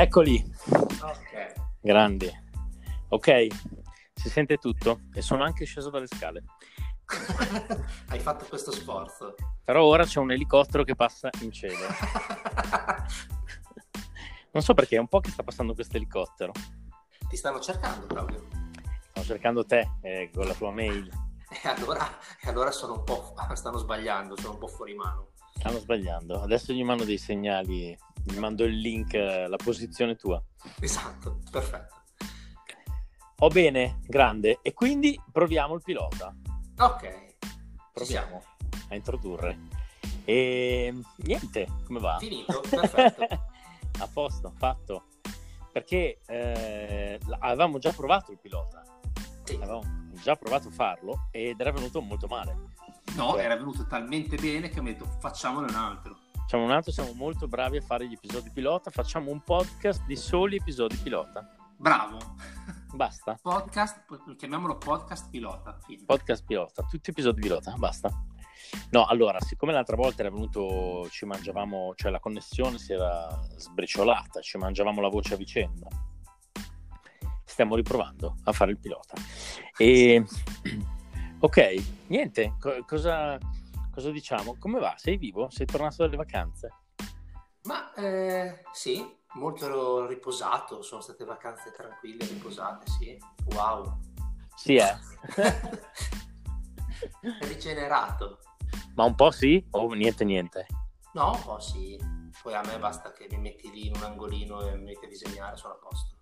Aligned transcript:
Eccoli, 0.00 0.40
Ok. 0.70 1.54
grandi. 1.80 2.30
Ok, 3.08 3.46
si 4.14 4.28
sente 4.30 4.56
tutto 4.58 5.00
e 5.12 5.22
sono 5.22 5.42
anche 5.42 5.64
sceso 5.64 5.90
dalle 5.90 6.06
scale. 6.06 6.44
Hai 8.06 8.20
fatto 8.20 8.44
questo 8.48 8.70
sforzo. 8.70 9.34
Però 9.64 9.82
ora 9.82 10.04
c'è 10.04 10.20
un 10.20 10.30
elicottero 10.30 10.84
che 10.84 10.94
passa 10.94 11.30
in 11.40 11.50
cielo. 11.50 11.78
Non 14.50 14.62
so 14.62 14.72
perché, 14.72 14.96
è 14.96 15.00
un 15.00 15.08
po' 15.08 15.20
che 15.20 15.30
sta 15.30 15.42
passando 15.42 15.74
questo 15.74 15.96
elicottero. 15.96 16.52
Ti 17.28 17.36
stanno 17.36 17.60
cercando, 17.60 18.06
Claudio. 18.06 18.46
Sto 19.10 19.22
cercando 19.22 19.64
te 19.64 19.90
eh, 20.00 20.30
con 20.32 20.46
la 20.46 20.54
tua 20.54 20.70
mail. 20.70 21.10
E 21.50 21.68
allora, 21.68 22.06
e 22.42 22.48
allora 22.48 22.70
sono 22.70 22.92
un 22.94 23.04
po'. 23.04 23.34
stanno 23.54 23.78
sbagliando, 23.78 24.36
sono 24.36 24.52
un 24.52 24.58
po' 24.58 24.68
fuori 24.68 24.94
mano. 24.94 25.30
Stanno 25.54 25.78
sbagliando. 25.78 26.40
Adesso 26.42 26.72
gli 26.72 26.84
mando 26.84 27.04
dei 27.04 27.18
segnali, 27.18 27.96
gli 28.28 28.38
mando 28.38 28.64
il 28.64 28.76
link, 28.78 29.14
eh, 29.14 29.48
la 29.48 29.56
posizione 29.56 30.16
tua. 30.16 30.42
Esatto, 30.80 31.40
perfetto. 31.50 31.96
Oh 33.40 33.48
bene, 33.48 34.00
grande. 34.06 34.58
E 34.62 34.72
quindi 34.72 35.20
proviamo 35.30 35.74
il 35.74 35.82
pilota. 35.82 36.34
Ok. 36.78 37.36
Proviamo 37.92 38.42
a 38.88 38.94
introdurre. 38.94 39.58
E 40.24 40.92
niente, 41.18 41.66
come 41.86 42.00
va? 42.00 42.18
Finito, 42.18 42.60
perfetto. 42.68 43.22
a 44.00 44.08
posto, 44.12 44.52
fatto. 44.56 45.04
Perché 45.72 46.20
eh, 46.26 47.20
avevamo 47.38 47.78
già 47.78 47.92
provato 47.92 48.32
il 48.32 48.38
pilota, 48.38 48.82
Sì. 49.44 49.54
avevamo 49.54 50.10
già 50.14 50.34
provato 50.34 50.68
a 50.68 50.72
farlo 50.72 51.28
ed 51.30 51.60
era 51.60 51.70
venuto 51.70 52.00
molto 52.00 52.26
male. 52.26 52.56
No, 53.14 53.36
era 53.36 53.56
venuto 53.56 53.86
talmente 53.86 54.36
bene 54.36 54.68
che 54.68 54.80
mi 54.80 54.90
ha 54.90 54.92
detto 54.92 55.06
facciamone 55.20 55.70
un 55.70 55.76
altro. 55.76 56.18
Facciamo 56.48 56.64
un 56.64 56.72
altro, 56.72 56.92
siamo 56.92 57.12
molto 57.12 57.46
bravi 57.46 57.76
a 57.76 57.82
fare 57.82 58.08
gli 58.08 58.14
episodi 58.14 58.48
pilota, 58.50 58.90
facciamo 58.90 59.30
un 59.30 59.42
podcast 59.42 60.06
di 60.06 60.16
soli 60.16 60.56
episodi 60.56 60.96
pilota. 60.96 61.46
Bravo. 61.76 62.16
Basta. 62.94 63.38
Podcast, 63.42 64.06
chiamiamolo 64.34 64.78
podcast 64.78 65.28
pilota. 65.28 65.78
Fine. 65.84 66.04
Podcast 66.06 66.46
pilota, 66.46 66.84
tutti 66.84 67.10
episodi 67.10 67.42
pilota, 67.42 67.74
basta. 67.76 68.08
No, 68.92 69.04
allora, 69.04 69.38
siccome 69.42 69.74
l'altra 69.74 69.96
volta 69.96 70.22
era 70.22 70.30
venuto, 70.30 71.06
ci 71.10 71.26
mangiavamo, 71.26 71.92
cioè 71.94 72.10
la 72.10 72.18
connessione 72.18 72.78
si 72.78 72.94
era 72.94 73.28
sbriciolata, 73.58 74.40
ci 74.40 74.56
mangiavamo 74.56 75.02
la 75.02 75.08
voce 75.08 75.34
a 75.34 75.36
vicenda, 75.36 75.86
stiamo 77.44 77.76
riprovando 77.76 78.36
a 78.44 78.52
fare 78.52 78.70
il 78.70 78.78
pilota. 78.78 79.16
E 79.76 80.24
ok, 81.40 82.06
niente, 82.06 82.54
co- 82.58 82.82
cosa, 82.86 83.38
cosa 83.98 84.12
diciamo? 84.12 84.56
Come 84.60 84.78
va? 84.78 84.94
Sei 84.96 85.16
vivo? 85.16 85.50
Sei 85.50 85.66
tornato 85.66 86.04
dalle 86.04 86.14
vacanze? 86.14 86.72
Ma 87.64 87.92
eh, 87.94 88.62
sì, 88.72 89.04
molto 89.34 90.06
riposato. 90.06 90.82
Sono 90.82 91.00
state 91.00 91.24
vacanze 91.24 91.72
tranquille, 91.72 92.24
riposate, 92.24 92.86
sì. 92.86 93.18
Wow. 93.46 93.98
Sì, 94.54 94.76
eh. 94.76 94.96
Rigenerato. 97.40 98.38
Ma 98.94 99.02
un 99.02 99.16
po' 99.16 99.32
sì 99.32 99.66
o 99.70 99.92
niente 99.94 100.24
niente? 100.24 100.66
No, 101.14 101.32
un 101.32 101.42
po' 101.42 101.58
sì. 101.58 101.98
Poi 102.40 102.54
a 102.54 102.62
me 102.64 102.78
basta 102.78 103.12
che 103.12 103.26
mi 103.30 103.38
metti 103.38 103.68
lì 103.68 103.88
in 103.88 103.96
un 103.96 104.04
angolino 104.04 104.60
e 104.60 104.76
mi 104.76 104.84
metti 104.84 105.06
a 105.06 105.08
disegnare, 105.08 105.56
sono 105.56 105.74
a 105.74 105.78
posto. 105.78 106.17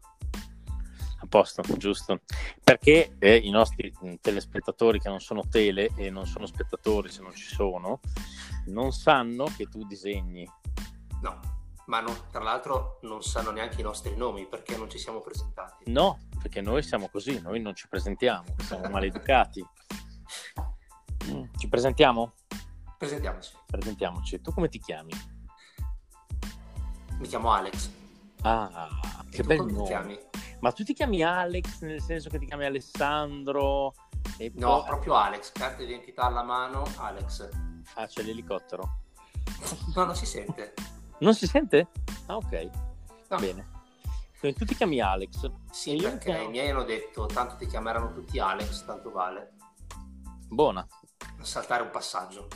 A 1.19 1.27
posto, 1.29 1.63
giusto. 1.77 2.21
Perché 2.63 3.17
eh, 3.19 3.37
i 3.37 3.51
nostri 3.51 3.93
telespettatori 4.21 5.01
che 5.01 5.09
non 5.09 5.21
sono 5.21 5.43
tele 5.49 5.91
e 5.97 6.11
non 6.11 6.27
sono 6.27 6.47
spettatori 6.47 7.09
se 7.11 7.23
non 7.23 7.35
ci 7.35 7.47
sono, 7.47 8.01
non 8.67 8.93
sanno 8.93 9.47
che 9.57 9.67
tu 9.67 9.85
disegni. 9.87 10.49
No, 11.23 11.41
ma 11.87 12.01
non- 12.01 12.27
tra 12.31 12.43
l'altro 12.43 12.99
non 13.03 13.23
sanno 13.23 13.51
neanche 13.51 13.81
i 13.81 13.85
nostri 13.85 14.15
nomi 14.15 14.47
perché 14.47 14.77
non 14.77 14.91
ci 14.91 14.99
siamo 14.99 15.21
presentati. 15.21 15.91
No, 15.91 16.19
perché 16.41 16.61
noi 16.61 16.83
siamo 16.83 17.09
così, 17.09 17.41
noi 17.41 17.61
non 17.61 17.75
ci 17.75 17.89
presentiamo, 17.89 18.55
siamo 18.63 18.89
maleducati. 18.89 19.65
Mm, 21.29 21.43
Ci 21.59 21.69
presentiamo? 21.69 22.35
Presentiamoci. 22.97 23.51
Presentiamoci. 23.67 24.41
Tu 24.41 24.53
come 24.53 24.69
ti 24.69 24.79
chiami? 24.79 25.11
Mi 27.19 27.27
chiamo 27.27 27.51
Alex. 27.53 27.91
Ah, 28.43 28.89
E 29.29 29.31
che 29.31 29.43
bel 29.43 29.57
come 29.59 29.71
ti 29.73 29.77
nome. 29.77 29.89
chiami? 29.89 30.19
Ma 30.61 30.73
tu 30.73 30.83
ti 30.85 30.93
chiami 30.95 31.23
Alex 31.23 31.81
nel 31.83 32.01
senso 32.01 32.29
che 32.31 32.39
ti 32.39 32.47
chiami 32.47 32.65
Alessandro? 32.65 33.95
E 34.39 34.51
No, 34.57 34.79
poi- 34.81 34.85
proprio 34.89 35.15
Alex, 35.15 35.53
carta 35.53 35.79
d'identità 35.83 36.23
alla 36.23 36.43
mano, 36.43 36.85
Alex. 36.97 37.49
Ah, 37.95 38.07
c'è 38.07 38.23
l'elicottero. 38.23 38.99
No, 39.95 40.05
non 40.05 40.17
si 40.17 40.27
sente. 40.27 40.75
Non 41.19 41.35
si 41.35 41.47
sente? 41.47 41.89
Ah, 42.27 42.37
ok. 42.37 42.71
No. 43.29 43.39
Bene. 43.39 43.75
Quindi 44.39 44.59
tu 44.59 44.65
ti 44.65 44.75
chiami 44.75 45.01
Alex. 45.01 45.51
Sì, 45.71 45.95
io 45.95 46.03
perché 46.11 46.29
mi 46.29 46.35
chiamo- 46.35 46.49
i 46.49 46.51
miei 46.51 46.71
hanno 46.71 46.85
detto 46.85 47.27
tanto 47.27 47.57
ti 47.57 47.67
chiameranno 47.67 48.13
tutti 48.13 48.39
Alex, 48.39 48.85
tanto 48.85 49.11
vale. 49.11 49.53
Buona, 50.49 50.87
Saltare 51.41 51.83
un 51.83 51.91
passaggio. 51.91 52.49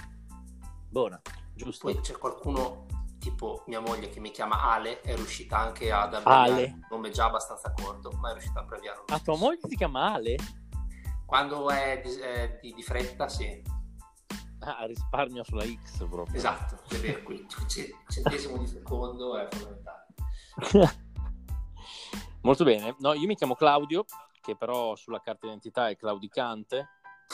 buona, 0.89 1.21
giusto. 1.55 1.91
Poi 1.91 2.01
c'è 2.01 2.17
qualcuno, 2.19 2.87
tipo 3.21 3.63
mia 3.67 3.79
moglie, 3.81 4.09
che 4.09 4.19
mi 4.19 4.31
chiama 4.33 4.63
Ale, 4.63 5.01
è 5.03 5.15
riuscita 5.15 5.59
anche 5.59 5.93
ad 5.93 6.15
abbreviare 6.15 6.65
un 6.73 6.87
nome 6.91 7.11
già 7.11 7.27
abbastanza 7.27 7.73
corto, 7.73 8.11
ma 8.13 8.31
è 8.31 8.33
riuscita 8.33 8.59
a 8.61 8.63
abbreviare. 8.63 8.99
lo 9.07 9.15
Ah, 9.15 9.21
tua 9.21 9.37
moglie 9.37 9.61
si 9.69 9.77
chiama 9.77 10.15
Ale? 10.15 10.37
Quando 11.27 11.71
è 11.71 12.01
di, 12.03 12.13
è 12.15 12.59
di- 12.61 12.75
di 12.75 12.83
fretta, 12.83 13.29
sì. 13.29 13.63
Ah, 14.61 14.85
risparmio 14.87 15.45
sulla 15.45 15.65
X 15.65 15.99
proprio. 16.09 16.37
Esatto, 16.37 16.81
è 16.89 16.99
vero, 16.99 17.23
c- 17.47 17.95
centesimo 18.09 18.59
di 18.59 18.67
secondo 18.67 19.39
è 19.39 19.47
fondamentale. 19.49 20.07
Molto 22.43 22.65
bene. 22.65 22.97
No, 22.99 23.13
io 23.13 23.27
mi 23.27 23.37
chiamo 23.37 23.55
Claudio, 23.55 24.05
che 24.41 24.57
però 24.57 24.97
sulla 24.97 25.21
carta 25.21 25.47
d'identità 25.47 25.89
è 25.89 25.97
claudicante. 25.97 26.89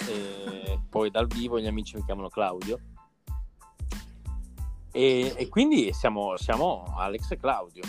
E 0.08 0.80
poi 0.90 1.10
dal 1.10 1.26
vivo 1.26 1.58
gli 1.58 1.66
amici 1.66 1.96
mi 1.96 2.04
chiamano 2.04 2.28
Claudio. 2.28 2.78
E, 4.96 5.34
e 5.36 5.48
quindi 5.50 5.92
siamo, 5.92 6.38
siamo 6.38 6.84
Alex 6.96 7.30
e 7.32 7.36
Claudio. 7.36 7.82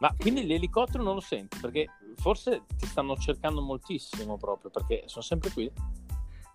Ma 0.00 0.14
quindi 0.18 0.44
l'elicottero 0.44 1.02
non 1.02 1.14
lo 1.14 1.20
senti? 1.20 1.58
Perché 1.58 1.88
forse 2.16 2.64
ti 2.76 2.84
stanno 2.84 3.16
cercando 3.16 3.62
moltissimo 3.62 4.36
proprio, 4.36 4.70
perché 4.70 5.04
sono 5.06 5.24
sempre 5.24 5.50
qui. 5.50 5.72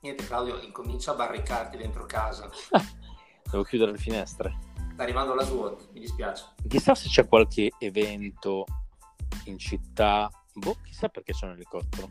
Niente 0.02 0.24
Claudio, 0.28 0.62
incomincia 0.62 1.14
a 1.14 1.16
barricarti 1.16 1.78
dentro 1.78 2.06
casa. 2.06 2.48
Devo 3.50 3.64
chiudere 3.64 3.92
le 3.92 3.98
finestre. 3.98 4.56
Sta 4.94 5.02
arrivando 5.02 5.34
la 5.34 5.44
SWAT, 5.44 5.90
mi 5.94 6.02
dispiace. 6.02 6.54
Chissà 6.68 6.94
se 6.94 7.10
c'è 7.10 7.28
qualche 7.28 7.72
evento 7.80 8.66
in 9.46 9.58
città. 9.58 10.30
Boh, 10.54 10.78
chissà 10.84 11.10
perché 11.10 11.34
c'è 11.34 11.48
un 11.48 11.54
elicottero. 11.54 12.08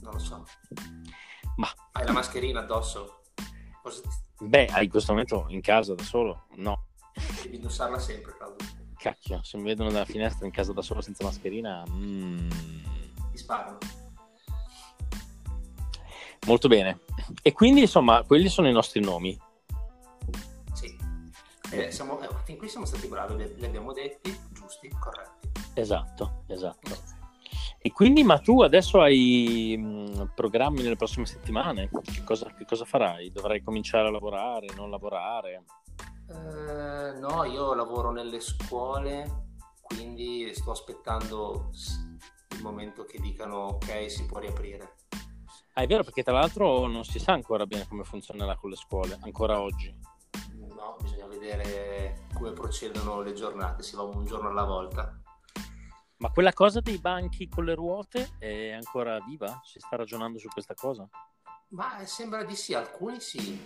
Non 0.00 0.12
lo 0.14 0.18
so. 0.18 0.44
Ma 1.58 1.68
Hai 1.92 2.04
la 2.04 2.12
mascherina 2.12 2.58
addosso? 2.58 3.21
Cosa 3.82 4.00
beh, 4.38 4.68
in 4.80 4.88
questo 4.90 5.12
momento 5.12 5.46
in 5.48 5.60
casa 5.60 5.94
da 5.94 6.02
solo? 6.04 6.44
No. 6.56 6.84
Devi 7.42 7.56
indossarla 7.56 7.98
sempre, 7.98 8.34
Claudio. 8.36 8.66
Cacchio, 8.96 9.42
se 9.42 9.56
mi 9.56 9.64
vedono 9.64 9.90
dalla 9.90 10.04
finestra 10.04 10.46
in 10.46 10.52
casa 10.52 10.72
da 10.72 10.82
solo 10.82 11.00
senza 11.00 11.24
mascherina. 11.24 11.84
mm, 11.88 12.50
Ti 13.32 13.36
sparano. 13.38 13.78
molto 16.46 16.68
bene. 16.68 17.00
E 17.42 17.52
quindi, 17.52 17.80
insomma, 17.82 18.22
quelli 18.22 18.48
sono 18.48 18.68
i 18.68 18.72
nostri 18.72 19.00
nomi. 19.00 19.36
Sì. 20.72 20.96
Eh, 21.72 21.90
siamo, 21.90 22.20
eh, 22.20 22.28
fin 22.44 22.56
qui 22.58 22.68
siamo 22.68 22.86
stati 22.86 23.08
bravi, 23.08 23.54
li 23.56 23.64
abbiamo 23.64 23.92
detti, 23.92 24.36
giusti, 24.52 24.88
corretti. 24.90 25.50
Esatto, 25.74 26.44
esatto. 26.46 27.20
E 27.84 27.90
quindi, 27.90 28.22
ma 28.22 28.38
tu 28.38 28.62
adesso 28.62 29.00
hai 29.00 29.74
mm, 29.76 30.22
programmi 30.36 30.82
nelle 30.82 30.94
prossime 30.94 31.26
settimane? 31.26 31.90
Che 31.90 32.22
cosa, 32.22 32.48
che 32.56 32.64
cosa 32.64 32.84
farai? 32.84 33.32
Dovrai 33.32 33.60
cominciare 33.60 34.06
a 34.06 34.10
lavorare, 34.12 34.68
non 34.76 34.88
lavorare? 34.88 35.64
Eh, 36.28 37.18
no, 37.18 37.42
io 37.42 37.74
lavoro 37.74 38.12
nelle 38.12 38.38
scuole, 38.38 39.46
quindi 39.80 40.54
sto 40.54 40.70
aspettando 40.70 41.70
il 42.56 42.62
momento 42.62 43.04
che 43.04 43.18
dicano 43.18 43.56
ok, 43.56 44.08
si 44.08 44.26
può 44.26 44.38
riaprire. 44.38 44.94
Ah, 45.72 45.82
è 45.82 45.86
vero, 45.88 46.04
perché 46.04 46.22
tra 46.22 46.34
l'altro 46.34 46.86
non 46.86 47.02
si 47.02 47.18
sa 47.18 47.32
ancora 47.32 47.66
bene 47.66 47.88
come 47.88 48.04
funzionerà 48.04 48.54
con 48.54 48.70
le 48.70 48.76
scuole, 48.76 49.18
ancora 49.22 49.60
oggi. 49.60 49.92
No, 50.54 50.96
bisogna 51.00 51.26
vedere 51.26 52.28
come 52.32 52.52
procedono 52.52 53.22
le 53.22 53.32
giornate, 53.32 53.82
si 53.82 53.96
va 53.96 54.02
un 54.02 54.24
giorno 54.24 54.50
alla 54.50 54.64
volta. 54.64 55.21
Ma 56.22 56.30
quella 56.30 56.52
cosa 56.52 56.78
dei 56.78 56.98
banchi 56.98 57.48
con 57.48 57.64
le 57.64 57.74
ruote 57.74 58.34
è 58.38 58.70
ancora 58.70 59.18
viva? 59.26 59.60
Si 59.64 59.80
sta 59.80 59.96
ragionando 59.96 60.38
su 60.38 60.46
questa 60.46 60.72
cosa? 60.72 61.04
Ma 61.70 61.98
eh, 61.98 62.06
sembra 62.06 62.44
di 62.44 62.54
sì, 62.54 62.74
alcuni 62.74 63.18
sì. 63.18 63.60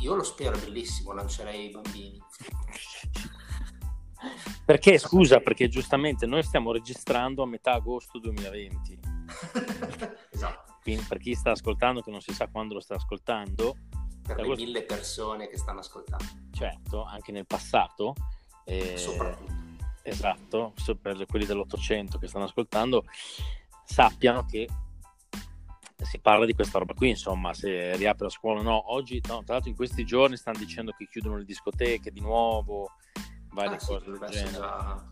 Io 0.00 0.14
lo 0.14 0.22
spero, 0.22 0.56
bellissimo, 0.56 1.12
lancerei 1.12 1.66
i 1.66 1.70
bambini. 1.70 2.18
Perché, 4.64 4.98
scusa, 4.98 5.38
perché 5.40 5.68
giustamente 5.68 6.26
noi 6.26 6.42
stiamo 6.42 6.72
registrando 6.72 7.42
a 7.42 7.46
metà 7.46 7.74
agosto 7.74 8.18
2020. 8.18 8.98
esatto, 10.32 10.78
Quindi 10.82 11.04
per 11.04 11.18
chi 11.18 11.34
sta 11.34 11.52
ascoltando, 11.52 12.00
che 12.00 12.10
non 12.10 12.20
si 12.20 12.32
sa 12.32 12.48
quando 12.48 12.74
lo 12.74 12.80
sta 12.80 12.94
ascoltando, 12.96 13.76
per 14.26 14.36
le 14.36 14.42
Agosto. 14.42 14.64
mille 14.64 14.82
persone 14.82 15.46
che 15.48 15.56
stanno 15.56 15.80
ascoltando. 15.80 16.24
certo, 16.52 17.04
anche 17.04 17.32
nel 17.32 17.46
passato, 17.46 18.14
E... 18.64 18.96
Soprattutto. 18.96 19.57
Esatto, 20.08 20.72
per 21.00 21.26
quelli 21.26 21.44
dell'Ottocento 21.44 22.18
che 22.18 22.28
stanno 22.28 22.44
ascoltando, 22.44 23.04
sappiano 23.84 24.44
che 24.44 24.68
si 26.04 26.20
parla 26.20 26.46
di 26.46 26.54
questa 26.54 26.78
roba 26.78 26.94
qui, 26.94 27.10
insomma, 27.10 27.52
se 27.54 27.96
riapre 27.96 28.24
la 28.24 28.30
scuola 28.30 28.60
o 28.60 28.62
no. 28.62 28.92
Oggi, 28.92 29.20
no, 29.26 29.42
tra 29.44 29.54
l'altro 29.54 29.70
in 29.70 29.76
questi 29.76 30.04
giorni 30.04 30.36
stanno 30.36 30.58
dicendo 30.58 30.92
che 30.92 31.08
chiudono 31.08 31.36
le 31.36 31.44
discoteche 31.44 32.10
di 32.10 32.20
nuovo, 32.20 32.92
varie 33.50 33.76
ah, 33.76 33.78
cose 33.78 34.04
sì, 34.04 34.10
del 34.10 34.28
genere. 34.30 34.58
Da, 34.58 35.08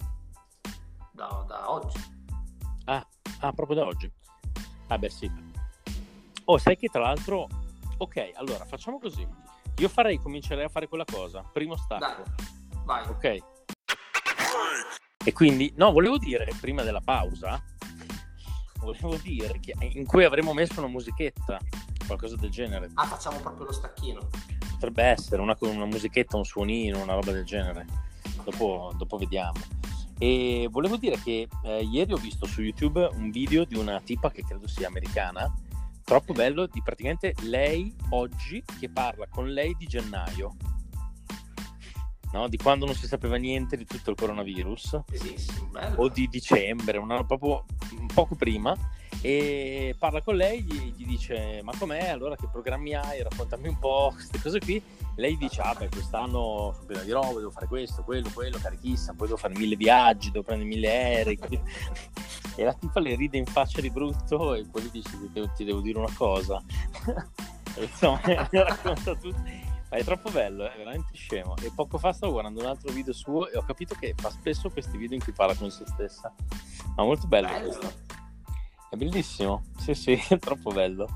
da, 1.13 1.45
da, 1.47 1.71
oggi. 1.71 1.99
Ah, 2.85 3.07
ah, 3.41 3.53
proprio 3.53 3.77
da 3.77 3.87
oggi. 3.87 4.11
Ah 4.89 4.99
beh 4.99 5.11
sì. 5.11 5.31
Oh, 6.45 6.59
sai 6.59 6.77
che 6.77 6.89
tra 6.89 7.01
l'altro... 7.01 7.49
Ok, 7.99 8.31
allora 8.35 8.65
facciamo 8.65 9.01
così. 9.01 9.27
Io 9.79 9.89
farei, 9.89 10.19
comincerei 10.19 10.65
a 10.65 10.69
fare 10.69 10.87
quella 10.87 11.05
cosa. 11.05 11.43
Primo 11.53 11.77
stacco. 11.77 12.23
Dai, 12.23 12.85
vai. 12.85 13.09
Ok. 13.09 13.56
E 15.27 15.33
quindi, 15.33 15.73
no, 15.75 15.91
volevo 15.91 16.19
dire 16.19 16.49
prima 16.61 16.85
della 16.85 17.01
pausa 17.01 17.61
volevo 18.79 19.17
dire 19.17 19.59
che 19.59 19.75
in 19.81 20.07
cui 20.07 20.23
avremmo 20.23 20.53
messo 20.53 20.79
una 20.79 20.89
musichetta, 20.89 21.59
qualcosa 22.07 22.37
del 22.37 22.51
genere. 22.51 22.91
Ah, 22.95 23.07
facciamo 23.07 23.41
proprio 23.41 23.67
lo 23.67 23.73
stacchino. 23.73 24.29
Potrebbe 24.71 25.03
essere 25.03 25.43
una, 25.43 25.57
una 25.59 25.87
musichetta, 25.87 26.37
un 26.37 26.45
suonino, 26.45 27.03
una 27.03 27.15
roba 27.15 27.33
del 27.33 27.45
genere. 27.45 27.87
Dopo, 28.45 28.93
dopo 28.97 29.17
vediamo. 29.17 29.59
E 30.19 30.69
volevo 30.71 30.97
dire 30.97 31.19
che 31.21 31.49
eh, 31.65 31.83
ieri 31.83 32.13
ho 32.13 32.17
visto 32.17 32.47
su 32.47 32.63
YouTube 32.63 33.09
un 33.15 33.31
video 33.33 33.65
di 33.65 33.77
una 33.77 34.01
tipa 34.01 34.31
che 34.31 34.45
credo 34.45 34.69
sia 34.69 34.87
americana, 34.87 35.53
troppo 36.05 36.33
bello, 36.33 36.67
di 36.67 36.81
praticamente 36.83 37.35
lei 37.41 37.93
oggi 38.11 38.63
che 38.79 38.89
parla 38.89 39.27
con 39.29 39.49
lei 39.49 39.75
di 39.77 39.87
gennaio 39.87 40.55
no? 42.33 42.49
di 42.49 42.57
quando 42.57 42.87
non 42.87 42.95
si 42.95 43.07
sapeva 43.07 43.37
niente 43.37 43.77
di 43.77 43.85
tutto 43.85 44.11
il 44.11 44.17
coronavirus, 44.17 45.01
o 45.97 46.09
di 46.09 46.29
dicembre, 46.29 46.99
una, 46.99 47.25
proprio 47.25 47.65
poco 48.15 48.35
prima, 48.35 48.77
e 49.21 49.95
parla 49.99 50.23
con 50.23 50.37
lei, 50.37 50.63
gli, 50.63 50.93
gli, 50.97 51.07
dice 51.07 51.61
ma 51.63 51.73
com'è, 51.77 52.09
allora 52.09 52.37
che 52.37 52.49
programmi 52.51 52.95
hai, 52.95 53.23
raccontami 53.23 53.69
un 53.69 53.79
po' 53.79 54.11
queste 54.15 54.41
cose 54.41 54.61
qui, 54.61 54.83
lei 55.17 55.37
dice 55.37 55.63
ah 55.63 55.75
beh 55.75 55.89
quest'anno 55.89 56.73
sono 56.75 56.87
piena 56.87 57.03
di 57.03 57.11
roba, 57.11 57.39
devo 57.39 57.51
fare 57.51 57.67
questo, 57.67 58.03
quello, 58.03 58.31
quello, 58.33 58.59
carichissima, 58.59 59.15
poi 59.17 59.27
devo 59.27 59.39
fare 59.39 59.57
mille 59.57 59.77
viaggi, 59.77 60.31
devo 60.31 60.45
prendere 60.45 60.69
mille 60.69 60.89
aerei, 60.89 61.39
e 62.57 62.65
la 62.65 62.75
tipa 62.75 63.01
le 63.01 63.17
ride 63.17 63.39
in 63.39 63.47
faccia 63.47 63.81
di 63.81 63.91
brutto 63.91 64.55
e 64.55 64.65
poi 64.71 64.83
gli 64.83 64.91
dice 64.91 65.11
ti, 65.33 65.51
ti 65.57 65.65
devo 65.65 65.81
dire 65.81 65.99
una 65.99 66.13
cosa, 66.15 66.63
e 67.75 67.83
insomma 67.83 68.21
racconta 68.51 69.15
tutto 69.17 69.66
è 69.89 70.05
troppo 70.05 70.31
bello, 70.31 70.69
è 70.69 70.77
veramente 70.77 71.15
scemo. 71.15 71.57
E 71.59 71.71
poco 71.75 71.99
fa 71.99 72.13
stavo 72.13 72.33
guardando 72.33 72.61
un 72.61 72.67
altro 72.67 72.93
video 72.93 73.13
suo 73.13 73.49
e 73.49 73.57
ho 73.57 73.63
capito 73.63 73.95
che 73.95 74.15
fa 74.17 74.31
spesso 74.31 74.71
questi 74.71 74.97
video 74.97 75.17
in 75.17 75.23
cui 75.23 75.33
parla 75.33 75.55
con 75.55 75.71
se 75.71 75.85
stessa. 75.87 76.35
Ma 76.97 77.05
molto 77.05 77.27
bello, 77.27 77.49
bello. 77.49 77.69
questo. 77.69 77.95
È 78.91 78.97
bellissimo, 78.97 79.65
sì 79.79 79.95
sì, 79.95 80.13
è 80.29 80.39
troppo 80.39 80.71
bello. 80.71 81.09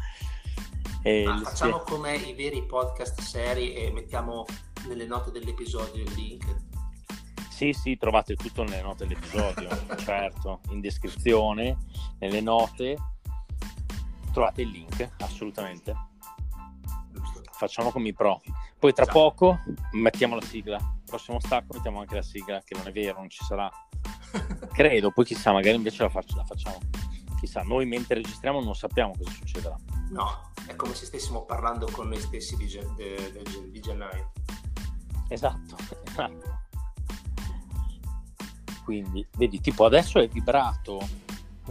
E 1.03 1.25
ah, 1.27 1.39
facciamo 1.39 1.81
spie... 1.81 1.95
come 1.95 2.17
i 2.17 2.35
veri 2.35 2.65
podcast 2.65 3.21
seri 3.21 3.75
e 3.75 3.91
mettiamo 3.91 4.45
nelle 4.87 5.07
note 5.07 5.31
dell'episodio 5.31 6.03
il 6.03 6.13
link. 6.13 6.69
Sì, 7.51 7.73
sì, 7.73 7.97
trovate 7.97 8.37
tutto 8.37 8.63
nelle 8.65 8.83
note 8.83 9.07
dell'episodio, 9.07 9.69
certo, 9.99 10.61
in 10.71 10.81
descrizione, 10.81 11.77
nelle 12.19 12.41
note 12.41 12.97
trovate 14.33 14.63
il 14.63 14.69
link, 14.69 15.11
assolutamente. 15.19 15.95
Facciamo 17.61 17.91
come 17.91 18.09
i 18.09 18.15
pro. 18.15 18.41
Poi 18.79 18.95
tra 18.95 19.03
esatto. 19.03 19.19
poco 19.19 19.61
mettiamo 19.93 20.35
la 20.35 20.41
sigla. 20.41 20.79
Prossimo 21.05 21.39
stacco 21.41 21.75
mettiamo 21.75 22.01
anche 22.01 22.15
la 22.15 22.23
sigla, 22.23 22.63
che 22.65 22.75
non 22.75 22.87
è 22.87 22.91
vero, 22.91 23.19
non 23.19 23.29
ci 23.29 23.45
sarà. 23.45 23.71
Credo, 24.73 25.11
poi 25.11 25.27
chissà, 25.27 25.53
magari 25.53 25.77
invece 25.77 26.03
la, 26.03 26.09
faccio, 26.09 26.37
la 26.37 26.45
facciamo. 26.45 26.79
Chissà, 27.39 27.61
noi 27.61 27.85
mentre 27.85 28.15
registriamo 28.15 28.63
non 28.63 28.75
sappiamo 28.75 29.13
cosa 29.15 29.31
succederà. 29.31 29.77
No, 30.09 30.53
è 30.67 30.75
come 30.75 30.95
se 30.95 31.05
stessimo 31.05 31.45
parlando 31.45 31.87
con 31.93 32.09
noi 32.09 32.19
stessi 32.19 32.57
di, 32.57 32.65
di, 32.65 33.43
di, 33.45 33.71
di 33.71 33.81
gennaio. 33.81 34.33
Esatto, 35.29 35.77
esatto. 36.07 36.61
Quindi, 38.85 39.27
vedi, 39.37 39.61
tipo 39.61 39.85
adesso 39.85 40.19
è 40.19 40.27
vibrato 40.29 41.07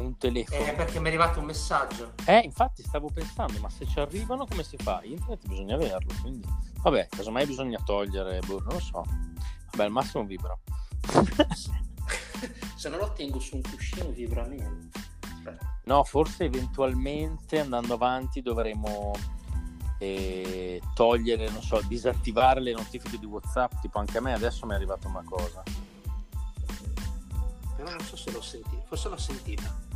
un 0.02 0.18
telefono. 0.18 0.66
Eh, 0.66 0.74
perché 0.74 1.00
mi 1.00 1.06
è 1.06 1.08
arrivato 1.10 1.40
un 1.40 1.46
messaggio. 1.46 2.14
Eh, 2.26 2.40
infatti 2.40 2.84
stavo 2.84 3.10
pensando, 3.14 3.60
ma 3.60 3.70
se 3.70 3.86
ci 3.86 4.00
arrivano 4.00 4.46
come 4.46 4.64
si 4.64 4.78
fa? 4.78 5.02
Internet 5.04 5.48
bisogna 5.48 5.76
averlo, 5.76 6.14
quindi... 6.22 6.48
Vabbè, 6.82 7.08
casomai 7.10 7.46
bisogna 7.46 7.80
togliere, 7.84 8.40
boh, 8.46 8.60
non 8.60 8.74
lo 8.74 8.80
so. 8.80 9.06
Vabbè, 9.72 9.84
al 9.84 9.92
massimo 9.92 10.24
vibra. 10.26 10.58
se 12.76 12.90
non 12.90 13.00
lo 13.00 13.12
tengo 13.14 13.40
su 13.40 13.56
un 13.56 13.62
cuscino 13.62 14.10
vibra 14.10 14.46
meno. 14.46 14.88
No, 15.84 16.04
forse 16.04 16.46
eventualmente 16.46 17.60
andando 17.60 17.96
avanti 17.96 18.42
dovremo 18.42 19.14
eh, 19.98 20.82
togliere, 20.94 21.50
non 21.50 21.62
so, 21.62 21.82
disattivare 21.82 22.62
le 22.62 22.74
notifiche 22.74 23.18
di 23.18 23.26
WhatsApp, 23.26 23.74
tipo 23.82 24.00
anche 24.00 24.18
a 24.18 24.22
me 24.22 24.34
adesso 24.34 24.66
mi 24.66 24.74
è 24.74 24.76
arrivata 24.76 25.08
una 25.08 25.24
cosa. 25.24 25.64
Però 27.76 27.90
non 27.90 28.02
so 28.02 28.16
se 28.16 28.32
l'ho 28.32 28.42
sentita, 28.42 28.84
forse 28.86 29.10
l'ho 29.10 29.18
sentita. 29.18 29.88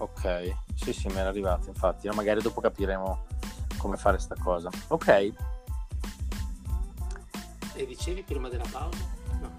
Ok, 0.00 0.54
sì, 0.76 0.94
sì, 0.94 1.08
mi 1.08 1.18
era 1.18 1.28
arrivato, 1.28 1.68
infatti. 1.68 2.06
No, 2.06 2.14
magari 2.14 2.40
dopo 2.40 2.62
capiremo 2.62 3.26
come 3.76 3.98
fare 3.98 4.18
sta 4.18 4.34
cosa. 4.42 4.70
Ok. 4.88 5.08
E 7.74 7.86
dicevi 7.86 8.22
prima 8.22 8.48
della 8.48 8.64
pausa? 8.70 8.98
No. 9.40 9.50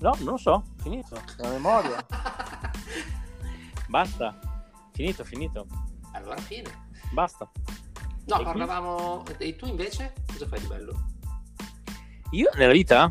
No, 0.00 0.14
non 0.18 0.32
lo 0.32 0.36
so, 0.36 0.62
finito. 0.82 1.18
La 1.38 1.48
memoria. 1.48 2.04
Basta. 3.88 4.38
Finito, 4.92 5.24
finito. 5.24 5.66
Allora 6.12 6.36
fine. 6.36 6.88
Basta. 7.12 7.50
No, 8.26 8.40
e 8.40 8.44
parlavamo... 8.44 9.22
Qui? 9.24 9.36
E 9.38 9.56
tu 9.56 9.66
invece? 9.66 10.12
Cosa 10.26 10.46
fai 10.46 10.60
di 10.60 10.66
bello? 10.66 10.92
Io 12.32 12.50
nella 12.56 12.72
vita? 12.72 13.10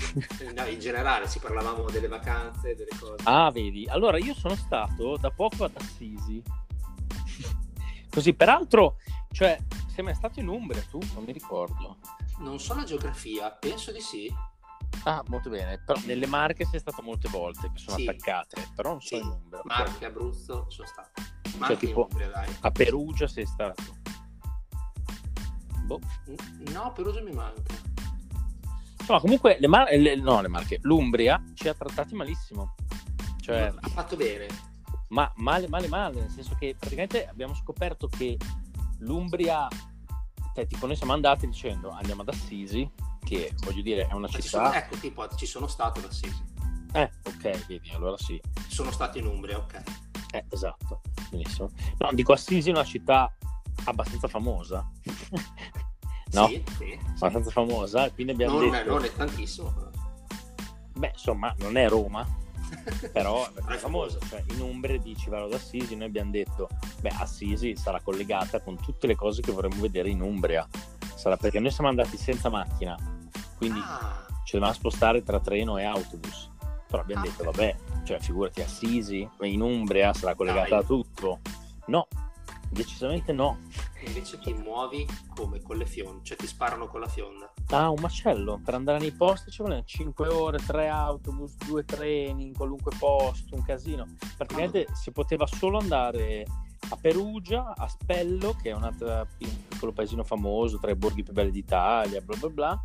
no, 0.54 0.66
in 0.66 0.80
generale, 0.80 1.28
ci 1.28 1.38
parlavamo 1.38 1.90
delle 1.90 2.08
vacanze, 2.08 2.74
delle 2.74 2.96
cose. 2.98 3.22
Ah, 3.24 3.50
vedi. 3.50 3.86
Allora, 3.88 4.18
io 4.18 4.34
sono 4.34 4.54
stato 4.54 5.16
da 5.16 5.30
poco 5.30 5.64
ad 5.64 5.72
Assisi. 5.74 6.42
Così, 8.10 8.34
peraltro, 8.34 8.96
cioè, 9.32 9.58
sei 9.94 10.04
mai 10.04 10.14
stato 10.14 10.40
in 10.40 10.48
Umbria 10.48 10.82
tu? 10.82 10.98
Non 11.14 11.24
mi 11.24 11.32
ricordo. 11.32 11.98
Non 12.38 12.58
so 12.58 12.74
la 12.74 12.84
geografia, 12.84 13.50
penso 13.50 13.92
di 13.92 14.00
sì. 14.00 14.32
Ah, 15.04 15.22
molto 15.28 15.48
bene. 15.50 15.80
Però 15.84 15.98
nelle 16.04 16.26
Marche 16.26 16.64
sei 16.64 16.80
stato 16.80 17.02
molte 17.02 17.28
volte 17.28 17.70
che 17.72 17.78
sono 17.78 17.96
sì. 17.96 18.06
attaccate, 18.06 18.70
però 18.74 18.90
non 18.90 19.00
so 19.00 19.16
sì. 19.16 19.22
in 19.22 19.28
Umbria. 19.28 19.60
Marche, 19.64 20.04
Abruzzo, 20.06 20.66
sono 20.68 20.86
stato. 20.86 21.10
Marche 21.58 21.74
cioè, 21.74 21.86
tipo, 21.86 22.08
Umbria, 22.10 22.28
dai. 22.28 22.56
A 22.60 22.70
Perugia 22.70 23.28
sei 23.28 23.46
stato. 23.46 23.82
Boh. 25.84 26.00
No, 26.72 26.92
Perugia 26.92 27.22
mi 27.22 27.32
manca. 27.32 27.89
Insomma, 29.10 29.20
comunque, 29.20 29.56
le, 29.58 29.66
Mar- 29.66 29.90
le, 29.90 30.14
no, 30.14 30.40
le 30.40 30.46
Marche, 30.46 30.78
l'Umbria 30.82 31.42
ci 31.54 31.66
ha 31.66 31.74
trattati 31.74 32.14
malissimo. 32.14 32.76
Cioè, 33.40 33.72
ha 33.74 33.88
fatto 33.88 34.14
bene. 34.14 34.46
Ma 35.08 35.30
male, 35.38 35.66
male, 35.66 35.88
male, 35.88 36.20
nel 36.20 36.30
senso 36.30 36.54
che 36.56 36.76
praticamente 36.78 37.26
abbiamo 37.26 37.52
scoperto 37.54 38.06
che 38.06 38.38
l'Umbria, 38.98 39.66
cioè, 40.54 40.64
tipo, 40.68 40.86
noi 40.86 40.94
siamo 40.94 41.12
andati 41.12 41.48
dicendo 41.48 41.90
andiamo 41.90 42.22
ad 42.22 42.28
Assisi, 42.28 42.88
che 43.24 43.52
voglio 43.64 43.82
dire 43.82 44.06
è 44.06 44.12
una 44.12 44.28
Ma 44.28 44.28
città. 44.28 44.48
Sono, 44.48 44.72
ecco, 44.72 44.96
tipo, 44.98 45.28
ci 45.34 45.46
sono 45.46 45.66
stato 45.66 45.98
ad 45.98 46.06
Assisi. 46.06 46.44
Eh, 46.92 47.10
ok, 47.24 47.66
vedi, 47.66 47.90
allora 47.92 48.16
sì. 48.16 48.40
Sono 48.68 48.92
stato 48.92 49.18
in 49.18 49.26
Umbria, 49.26 49.58
ok. 49.58 49.82
Eh, 50.30 50.44
esatto, 50.50 51.00
benissimo. 51.30 51.68
No, 51.98 52.10
dico 52.12 52.32
Assisi 52.32 52.68
è 52.68 52.72
una 52.72 52.84
città 52.84 53.28
abbastanza 53.86 54.28
famosa. 54.28 54.88
no? 56.32 56.46
Sì, 56.46 56.62
sì, 56.76 56.98
abbastanza 57.16 57.50
famosa, 57.50 58.10
quindi 58.10 58.32
abbiamo 58.32 58.58
non, 58.58 58.70
detto... 58.70 58.90
non 58.90 59.04
è 59.04 59.12
tantissimo. 59.12 59.88
Beh, 60.94 61.10
insomma, 61.12 61.54
non 61.58 61.76
è 61.76 61.88
Roma, 61.88 62.26
però 63.12 63.46
è 63.52 63.76
famosa, 63.76 64.18
cioè 64.28 64.42
in 64.50 64.60
Umbria 64.60 64.98
dici 64.98 65.30
vado 65.30 65.46
ad 65.46 65.52
Assisi, 65.54 65.96
noi 65.96 66.06
abbiamo 66.06 66.30
detto, 66.30 66.68
beh, 67.00 67.14
Assisi 67.18 67.76
sarà 67.76 68.00
collegata 68.00 68.60
con 68.60 68.76
tutte 68.80 69.06
le 69.06 69.14
cose 69.14 69.42
che 69.42 69.52
vorremmo 69.52 69.80
vedere 69.80 70.10
in 70.10 70.20
Umbria, 70.20 70.66
sarà 71.14 71.36
perché 71.36 71.58
noi 71.58 71.70
siamo 71.70 71.88
andati 71.88 72.16
senza 72.16 72.48
macchina, 72.48 72.96
quindi 73.56 73.80
ah. 73.82 74.26
ci 74.44 74.52
dobbiamo 74.52 74.74
spostare 74.74 75.22
tra 75.22 75.40
treno 75.40 75.78
e 75.78 75.84
autobus, 75.84 76.50
però 76.86 77.02
abbiamo 77.02 77.22
ah. 77.22 77.26
detto, 77.26 77.44
vabbè, 77.44 77.76
cioè 78.04 78.20
figurati 78.20 78.62
Assisi, 78.62 79.28
in 79.42 79.60
Umbria 79.60 80.12
sarà 80.12 80.34
collegata 80.34 80.70
Dai. 80.70 80.78
a 80.80 80.82
tutto, 80.82 81.40
no, 81.86 82.06
decisamente 82.70 83.32
no 83.32 83.58
invece 84.06 84.38
ti 84.38 84.52
muovi 84.52 85.06
come 85.34 85.60
con 85.60 85.76
le 85.76 85.86
fionde, 85.86 86.24
cioè 86.24 86.36
ti 86.36 86.46
sparano 86.46 86.86
con 86.86 87.00
la 87.00 87.08
fionda. 87.08 87.52
Ah, 87.68 87.90
un 87.90 88.00
macello, 88.00 88.60
per 88.64 88.74
andare 88.74 88.98
nei 88.98 89.12
posti 89.12 89.50
ci 89.50 89.62
vogliono 89.62 89.84
5 89.84 90.28
ore, 90.28 90.58
3 90.58 90.88
autobus, 90.88 91.56
2 91.66 91.84
treni 91.84 92.46
in 92.46 92.54
qualunque 92.54 92.92
posto, 92.98 93.54
un 93.54 93.62
casino. 93.62 94.06
Praticamente 94.36 94.86
ah. 94.88 94.94
si 94.94 95.10
poteva 95.10 95.46
solo 95.46 95.78
andare 95.78 96.46
a 96.88 96.96
Perugia, 96.96 97.74
a 97.76 97.88
Spello, 97.88 98.56
che 98.60 98.70
è 98.70 98.74
un 98.74 98.84
altro 98.84 99.26
piccolo 99.36 99.92
paesino 99.92 100.24
famoso 100.24 100.78
tra 100.78 100.90
i 100.90 100.96
borghi 100.96 101.22
più 101.22 101.32
belli 101.32 101.50
d'Italia, 101.50 102.20
bla 102.20 102.36
bla 102.36 102.48
bla, 102.48 102.84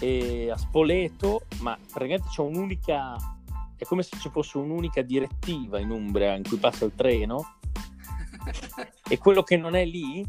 e 0.00 0.50
a 0.50 0.56
Spoleto, 0.56 1.42
ma 1.60 1.76
praticamente 1.76 2.28
c'è 2.30 2.42
un'unica, 2.42 3.16
è 3.76 3.84
come 3.84 4.02
se 4.02 4.18
ci 4.18 4.28
fosse 4.28 4.58
un'unica 4.58 5.02
direttiva 5.02 5.78
in 5.78 5.90
Umbria 5.90 6.34
in 6.34 6.42
cui 6.42 6.58
passa 6.58 6.84
il 6.84 6.92
treno 6.94 7.57
e 9.08 9.18
quello 9.18 9.42
che 9.42 9.56
non 9.56 9.74
è 9.74 9.84
lì, 9.84 10.26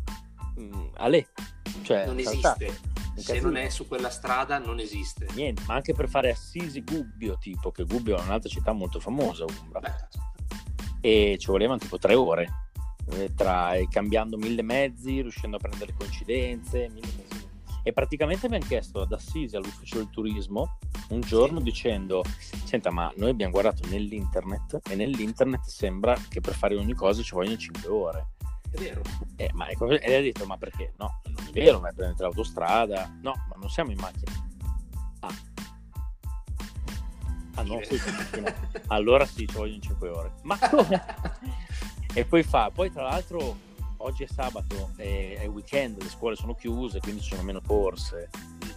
mh, 0.55 0.61
mm, 0.61 0.87
a 0.95 1.07
lì. 1.07 1.25
Cioè, 1.81 2.05
non 2.05 2.19
esiste. 2.19 2.97
Se 3.15 3.41
non 3.41 3.57
è 3.57 3.67
su 3.69 3.87
quella 3.87 4.09
strada 4.09 4.59
non 4.59 4.79
esiste. 4.79 5.27
Niente, 5.33 5.63
ma 5.67 5.75
anche 5.75 5.93
per 5.93 6.07
fare 6.07 6.31
Assisi 6.31 6.81
Gubbio, 6.83 7.37
tipo, 7.37 7.71
che 7.71 7.83
Gubbio 7.83 8.17
è 8.17 8.21
un'altra 8.21 8.49
città 8.49 8.71
molto 8.71 8.99
famosa, 8.99 9.45
Umbra. 9.45 9.79
Beh. 9.79 9.93
E 11.01 11.37
ci 11.39 11.47
volevano 11.47 11.79
tipo 11.79 11.97
tre 11.97 12.13
ore, 12.13 12.47
tra, 13.35 13.73
cambiando 13.89 14.37
mille 14.37 14.61
mezzi, 14.61 15.21
riuscendo 15.21 15.57
a 15.57 15.59
prendere 15.59 15.93
coincidenze, 15.97 16.89
mille 16.89 17.07
mezzi 17.17 17.38
e 17.89 17.93
praticamente 17.93 18.45
abbiamo 18.45 18.65
chiesto 18.65 19.01
ad 19.01 19.11
Assisi 19.11 19.55
all'ufficio 19.55 19.97
del 19.97 20.09
turismo 20.11 20.77
un 21.09 21.21
giorno 21.21 21.59
dicendo 21.59 22.23
senta 22.63 22.91
ma 22.91 23.11
noi 23.15 23.31
abbiamo 23.31 23.51
guardato 23.51 23.87
nell'internet 23.89 24.81
e 24.87 24.95
nell'internet 24.95 25.63
sembra 25.63 26.15
che 26.29 26.39
per 26.39 26.53
fare 26.53 26.75
ogni 26.75 26.93
cosa 26.93 27.23
ci 27.23 27.33
vogliono 27.33 27.57
5 27.57 27.89
ore 27.89 28.27
è 28.71 28.77
vero. 28.77 29.01
Eh, 29.37 29.49
ma, 29.53 29.65
e 29.65 29.75
lei 29.79 30.15
ha 30.15 30.21
detto 30.21 30.45
ma 30.45 30.55
perché? 30.57 30.93
No 30.97 31.21
non 31.25 31.47
è 31.47 31.51
vero 31.51 31.79
vai 31.79 31.89
a 31.89 31.93
prendere 31.93 32.21
l'autostrada 32.21 33.11
no 33.23 33.33
ma 33.49 33.55
non 33.59 33.69
siamo 33.69 33.89
in 33.89 33.97
macchina 33.99 34.31
ah. 35.21 35.33
Ah 37.55 37.63
no 37.63 37.79
sì, 37.83 37.99
allora 38.87 39.25
sì 39.25 39.45
ci 39.45 39.55
vogliono 39.55 39.81
5 39.81 40.09
ore. 40.09 40.33
Ma 40.43 40.57
come? 40.57 41.03
E 42.11 42.25
poi 42.25 42.41
fa 42.41 42.71
poi 42.73 42.91
tra 42.91 43.03
l'altro 43.03 43.55
oggi 43.99 44.23
è 44.23 44.27
sabato, 44.27 44.91
è, 44.95 45.37
è, 45.39 45.49
weekend, 45.49 46.01
le 46.01 46.09
scuole 46.09 46.35
sono 46.35 46.55
chiuse, 46.55 46.99
quindi 46.99 47.21
ci 47.21 47.29
sono 47.29 47.43
meno 47.43 47.61
corse. 47.65 48.29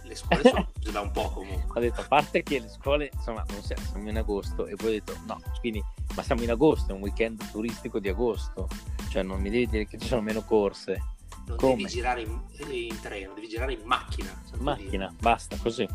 Le 0.03 0.15
scuole 0.15 0.41
sono 0.43 0.67
chiuse 0.73 0.91
da 0.91 1.01
un 1.01 1.11
po' 1.11 1.29
comunque. 1.29 1.71
Ha 1.77 1.79
detto, 1.79 2.01
a 2.01 2.07
parte 2.07 2.43
che 2.43 2.59
le 2.59 2.69
scuole, 2.69 3.09
insomma, 3.13 3.43
non 3.49 3.61
siamo, 3.61 3.83
siamo 3.83 4.09
in 4.09 4.17
agosto, 4.17 4.65
e 4.67 4.75
poi 4.75 4.87
ho 4.87 4.91
detto, 4.91 5.17
no, 5.25 5.41
quindi, 5.59 5.83
ma 6.15 6.23
siamo 6.23 6.41
in 6.43 6.51
agosto, 6.51 6.91
è 6.91 6.95
un 6.95 7.01
weekend 7.01 7.49
turistico 7.51 7.99
di 7.99 8.09
agosto, 8.09 8.67
cioè 9.09 9.23
non 9.23 9.41
mi 9.41 9.49
devi 9.49 9.67
dire 9.67 9.85
che 9.85 9.97
ci 9.97 10.07
sono 10.07 10.21
meno 10.21 10.43
corse. 10.43 11.11
Non 11.45 11.57
Come? 11.57 11.75
devi 11.75 11.89
girare 11.89 12.21
in, 12.21 12.39
in, 12.69 12.99
treno, 13.01 13.33
devi 13.33 13.47
girare 13.47 13.73
in 13.73 13.81
macchina. 13.83 14.31
In 14.53 14.61
macchina, 14.61 15.07
dire. 15.07 15.19
basta, 15.19 15.57
così. 15.57 15.87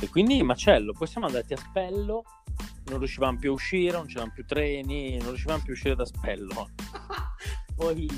E 0.00 0.08
quindi 0.08 0.42
macello, 0.42 0.92
poi 0.92 1.06
siamo 1.06 1.26
andati 1.26 1.52
a 1.52 1.56
Spello, 1.56 2.24
non 2.84 2.98
riuscivamo 2.98 3.38
più 3.38 3.50
a 3.50 3.54
uscire, 3.54 3.96
non 3.96 4.06
c'erano 4.06 4.30
più 4.32 4.46
treni, 4.46 5.18
non 5.18 5.28
riuscivamo 5.28 5.60
più 5.62 5.72
a 5.72 5.74
uscire 5.74 5.94
da 5.94 6.06
Spello. 6.06 6.70
poi 7.78 8.08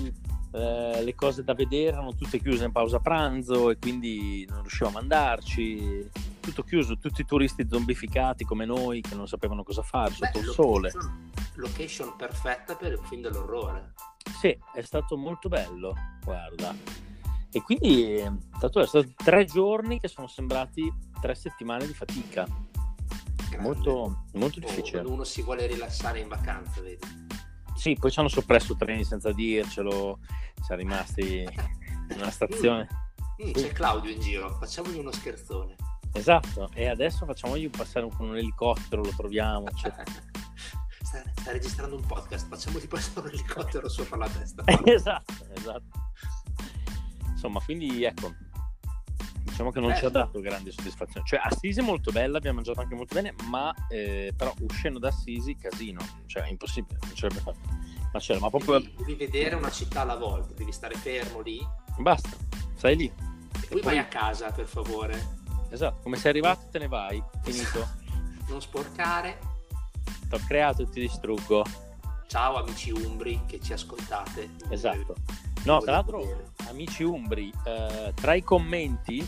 eh, 0.52 1.02
le 1.02 1.14
cose 1.14 1.44
da 1.44 1.54
vedere 1.54 1.92
erano 1.92 2.14
tutte 2.14 2.40
chiuse 2.40 2.64
in 2.64 2.72
pausa 2.72 2.98
pranzo 2.98 3.70
e 3.70 3.78
quindi 3.78 4.44
non 4.48 4.60
riuscivamo 4.60 4.98
a 4.98 5.00
andarci. 5.00 6.08
Tutto 6.40 6.62
chiuso, 6.62 6.98
tutti 6.98 7.20
i 7.20 7.24
turisti 7.24 7.66
zombificati 7.68 8.44
come 8.44 8.64
noi 8.64 9.00
che 9.00 9.14
non 9.14 9.28
sapevano 9.28 9.62
cosa 9.62 9.82
fare 9.82 10.10
Beh, 10.18 10.26
sotto 10.26 10.38
il 10.38 10.46
sole. 10.46 10.92
Location 11.54 12.14
perfetta 12.16 12.74
per 12.74 12.98
un 12.98 13.04
film 13.04 13.22
dell'orrore. 13.22 13.92
Sì, 14.40 14.56
è 14.74 14.80
stato 14.82 15.16
molto 15.16 15.48
bello, 15.48 15.94
guarda. 16.24 16.74
E 17.52 17.62
quindi 17.62 18.14
è 18.14 18.30
stato, 18.56 18.80
è 18.80 18.86
stato 18.86 19.08
tre 19.16 19.44
giorni 19.44 20.00
che 20.00 20.08
sono 20.08 20.28
sembrati 20.28 20.92
tre 21.20 21.34
settimane 21.34 21.86
di 21.86 21.92
fatica. 21.92 22.46
Molto, 23.58 24.24
molto 24.34 24.58
oh, 24.58 24.60
difficile. 24.60 25.00
Quando 25.00 25.12
uno 25.12 25.24
si 25.24 25.42
vuole 25.42 25.66
rilassare 25.66 26.20
in 26.20 26.28
vacanza, 26.28 26.80
vedi? 26.80 26.98
Sì, 27.80 27.96
poi 27.98 28.10
ci 28.10 28.18
hanno 28.18 28.28
soppresso 28.28 28.76
treni 28.76 29.04
senza 29.04 29.32
dircelo, 29.32 30.18
siamo 30.62 30.82
rimasti 30.82 31.38
in 31.38 32.16
una 32.16 32.30
stazione. 32.30 32.86
Mm, 33.42 33.48
mm, 33.48 33.52
c'è 33.52 33.72
Claudio 33.72 34.10
in 34.10 34.20
giro, 34.20 34.54
facciamogli 34.58 34.98
uno 34.98 35.10
scherzone. 35.10 35.76
Esatto, 36.12 36.68
e 36.74 36.88
adesso 36.88 37.24
facciamogli 37.24 37.70
passare 37.70 38.06
con 38.14 38.28
un 38.28 38.36
elicottero, 38.36 39.02
lo 39.02 39.14
troviamo. 39.16 39.64
sta, 39.72 41.22
sta, 41.34 41.52
registrando 41.52 41.96
un 41.96 42.04
podcast, 42.04 42.48
facciamogli 42.48 42.86
passare 42.86 43.28
un 43.28 43.32
elicottero 43.32 43.88
sopra 43.88 44.18
la 44.18 44.28
testa. 44.28 44.62
esatto, 44.84 45.46
esatto. 45.54 46.12
Insomma, 47.30 47.60
quindi 47.64 48.04
ecco, 48.04 48.34
diciamo 49.60 49.70
che 49.70 49.80
non 49.80 49.94
ci 49.94 50.04
ha 50.06 50.08
dato 50.08 50.40
grande 50.40 50.72
soddisfazione. 50.72 51.26
Cioè, 51.26 51.40
Assisi 51.42 51.80
è 51.80 51.82
molto 51.82 52.10
bella, 52.10 52.38
abbiamo 52.38 52.56
mangiato 52.56 52.80
anche 52.80 52.94
molto 52.94 53.14
bene, 53.14 53.34
ma 53.44 53.74
eh, 53.88 54.32
però 54.34 54.52
uscendo 54.60 54.98
da 54.98 55.08
Assisi, 55.08 55.56
casino, 55.56 56.00
cioè 56.26 56.44
è 56.44 56.48
impossibile, 56.48 56.98
non 57.02 57.14
ce 57.14 57.28
l'abbiamo 57.28 57.52
fatto. 57.52 57.88
Ma, 58.12 58.18
c'era, 58.18 58.40
ma 58.40 58.48
proprio... 58.48 58.78
Devi, 58.78 58.94
devi, 58.96 59.14
vedere 59.14 59.54
una 59.54 59.70
città 59.70 60.00
alla 60.00 60.16
volta, 60.16 60.54
devi 60.54 60.72
stare 60.72 60.94
fermo 60.94 61.40
lì. 61.40 61.60
Basta, 61.98 62.30
stai 62.74 62.96
lì. 62.96 63.04
E, 63.04 63.58
e 63.62 63.66
poi, 63.68 63.82
vai 63.82 63.98
a 63.98 64.06
casa, 64.06 64.50
per 64.50 64.66
favore. 64.66 65.38
Esatto, 65.68 66.00
come 66.02 66.16
sei 66.16 66.30
arrivato 66.30 66.66
te 66.70 66.78
ne 66.78 66.88
vai, 66.88 67.22
finito. 67.42 67.86
non 68.48 68.60
sporcare. 68.60 69.38
T'ho 70.28 70.40
creato 70.46 70.82
e 70.82 70.88
ti 70.88 71.00
distruggo. 71.00 71.64
Ciao 72.26 72.56
amici 72.56 72.90
umbri 72.90 73.40
che 73.46 73.60
ci 73.60 73.72
ascoltate. 73.72 74.50
Esatto. 74.70 75.14
No, 75.64 75.80
tra 75.80 75.92
l'altro, 75.92 76.52
amici 76.68 77.02
umbri, 77.02 77.52
eh, 77.64 78.12
tra 78.14 78.34
i 78.34 78.42
commenti 78.42 79.26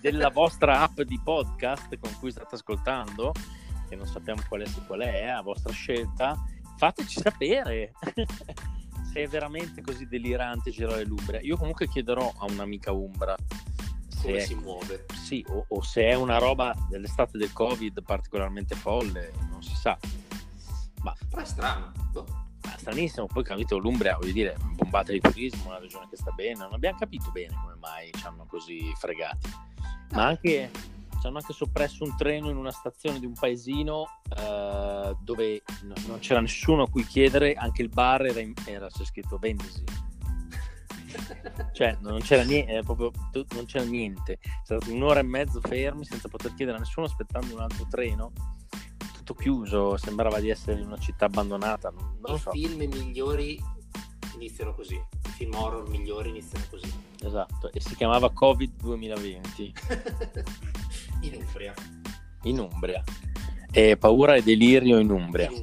della 0.00 0.28
vostra 0.28 0.82
app 0.82 1.00
di 1.00 1.18
podcast 1.22 1.98
con 1.98 2.14
cui 2.18 2.30
state 2.30 2.56
ascoltando, 2.56 3.32
che 3.88 3.96
non 3.96 4.06
sappiamo 4.06 4.42
qual 4.48 4.62
è, 4.62 4.70
qual 4.86 5.00
è 5.00 5.26
a 5.26 5.40
vostra 5.40 5.72
scelta, 5.72 6.36
fateci 6.76 7.20
sapere 7.20 7.92
se 9.12 9.22
è 9.22 9.26
veramente 9.28 9.80
così 9.80 10.06
delirante 10.06 10.70
girare 10.70 11.04
l'Umbria. 11.04 11.40
Io 11.40 11.56
comunque 11.56 11.88
chiederò 11.88 12.32
a 12.38 12.44
un'amica 12.44 12.92
Umbra 12.92 13.34
se 14.08 14.26
come 14.26 14.40
si 14.40 14.54
muove. 14.54 15.06
Sì, 15.14 15.44
o, 15.48 15.64
o 15.68 15.82
se 15.82 16.02
è 16.02 16.14
una 16.14 16.38
roba 16.38 16.74
dell'estate 16.88 17.38
del 17.38 17.52
Covid 17.52 18.02
particolarmente 18.02 18.74
folle, 18.74 19.32
non 19.50 19.62
si 19.62 19.74
sa. 19.74 19.98
Ma 21.02 21.14
è 21.30 21.44
strano. 21.44 21.92
Stranissimo. 22.76 23.26
Poi 23.26 23.44
capito, 23.44 23.78
l'Umbria, 23.78 24.16
voglio 24.16 24.32
dire, 24.32 24.56
bombata 24.74 25.12
di 25.12 25.20
turismo, 25.20 25.68
una 25.68 25.78
regione 25.78 26.06
che 26.10 26.16
sta 26.16 26.30
bene. 26.32 26.58
Non 26.58 26.72
abbiamo 26.72 26.98
capito 26.98 27.30
bene 27.30 27.54
come 27.60 27.76
mai 27.78 28.10
ci 28.12 28.26
hanno 28.26 28.46
così 28.46 28.92
fregati. 28.96 29.50
Ma 30.12 30.26
anche 30.26 30.70
ci 31.20 31.26
hanno 31.26 31.38
anche 31.38 31.52
soppresso 31.52 32.04
un 32.04 32.16
treno 32.16 32.50
in 32.50 32.56
una 32.56 32.70
stazione 32.70 33.18
di 33.18 33.26
un 33.26 33.32
paesino 33.32 34.06
eh, 34.36 35.16
dove 35.20 35.62
non 36.06 36.18
c'era 36.18 36.40
nessuno 36.40 36.82
a 36.82 36.88
cui 36.88 37.04
chiedere, 37.04 37.54
anche 37.54 37.82
il 37.82 37.88
bar 37.88 38.26
era, 38.26 38.40
in, 38.40 38.52
era 38.66 38.88
c'è 38.88 39.04
scritto 39.04 39.38
vendesi. 39.38 39.82
cioè 41.72 41.96
non 42.00 42.20
c'era 42.20 42.42
niente, 42.42 42.80
proprio, 42.82 43.10
non 43.52 43.64
c'era 43.64 43.84
niente. 43.84 44.38
È 44.40 44.48
stato 44.64 44.92
un'ora 44.92 45.20
e 45.20 45.24
mezzo 45.24 45.60
fermi 45.60 46.04
senza 46.04 46.28
poter 46.28 46.54
chiedere 46.54 46.76
a 46.76 46.80
nessuno 46.80 47.06
aspettando 47.06 47.54
un 47.54 47.60
altro 47.60 47.86
treno 47.88 48.32
tutto 49.26 49.34
chiuso, 49.34 49.96
sembrava 49.96 50.38
di 50.38 50.50
essere 50.50 50.80
in 50.80 50.86
una 50.86 50.98
città 50.98 51.24
abbandonata. 51.24 51.90
Non, 51.90 52.18
non 52.20 52.36
I 52.36 52.38
so. 52.38 52.52
film 52.52 52.78
migliori 52.78 53.60
iniziano 54.34 54.72
così, 54.72 54.94
i 54.94 55.28
film 55.30 55.52
horror 55.54 55.88
migliori 55.88 56.28
iniziano 56.28 56.64
così. 56.70 56.88
Esatto, 57.20 57.72
e 57.72 57.80
si 57.80 57.96
chiamava 57.96 58.30
Covid 58.30 58.76
2020. 58.76 59.74
in 61.22 61.34
Umbria. 61.34 61.74
In 62.42 62.60
Umbria. 62.60 63.02
E 63.72 63.96
paura 63.96 64.36
e 64.36 64.44
delirio 64.44 65.00
in 65.00 65.10
Umbria. 65.10 65.50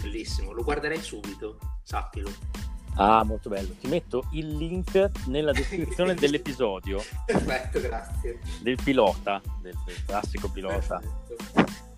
Bellissimo, 0.00 0.52
lo 0.52 0.62
guarderei 0.62 1.02
subito, 1.02 1.58
sappilo. 1.82 2.30
Ah, 2.96 3.24
molto 3.24 3.48
bello. 3.48 3.74
Ti 3.74 3.88
metto 3.88 4.26
il 4.32 4.56
link 4.56 5.10
nella 5.26 5.52
descrizione 5.52 6.14
dell'episodio. 6.16 7.02
Perfetto, 7.24 7.80
grazie. 7.80 8.40
Del 8.60 8.78
pilota, 8.82 9.40
del, 9.60 9.76
del 9.84 10.04
classico 10.04 10.50
pilota. 10.50 10.98
Perfetto. 10.98 11.90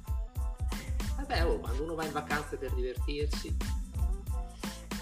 Vabbè, 1.16 1.46
oh, 1.46 1.58
quando 1.58 1.82
uno 1.82 1.94
va 1.94 2.04
in 2.04 2.12
vacanza 2.12 2.56
per 2.56 2.72
divertirsi. 2.74 3.56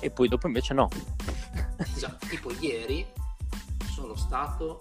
E 0.00 0.10
poi 0.10 0.28
dopo 0.28 0.46
invece 0.46 0.72
no. 0.74 0.88
esatto, 1.76 2.26
tipo 2.26 2.50
ieri 2.58 3.06
sono 3.92 4.14
stato, 4.16 4.80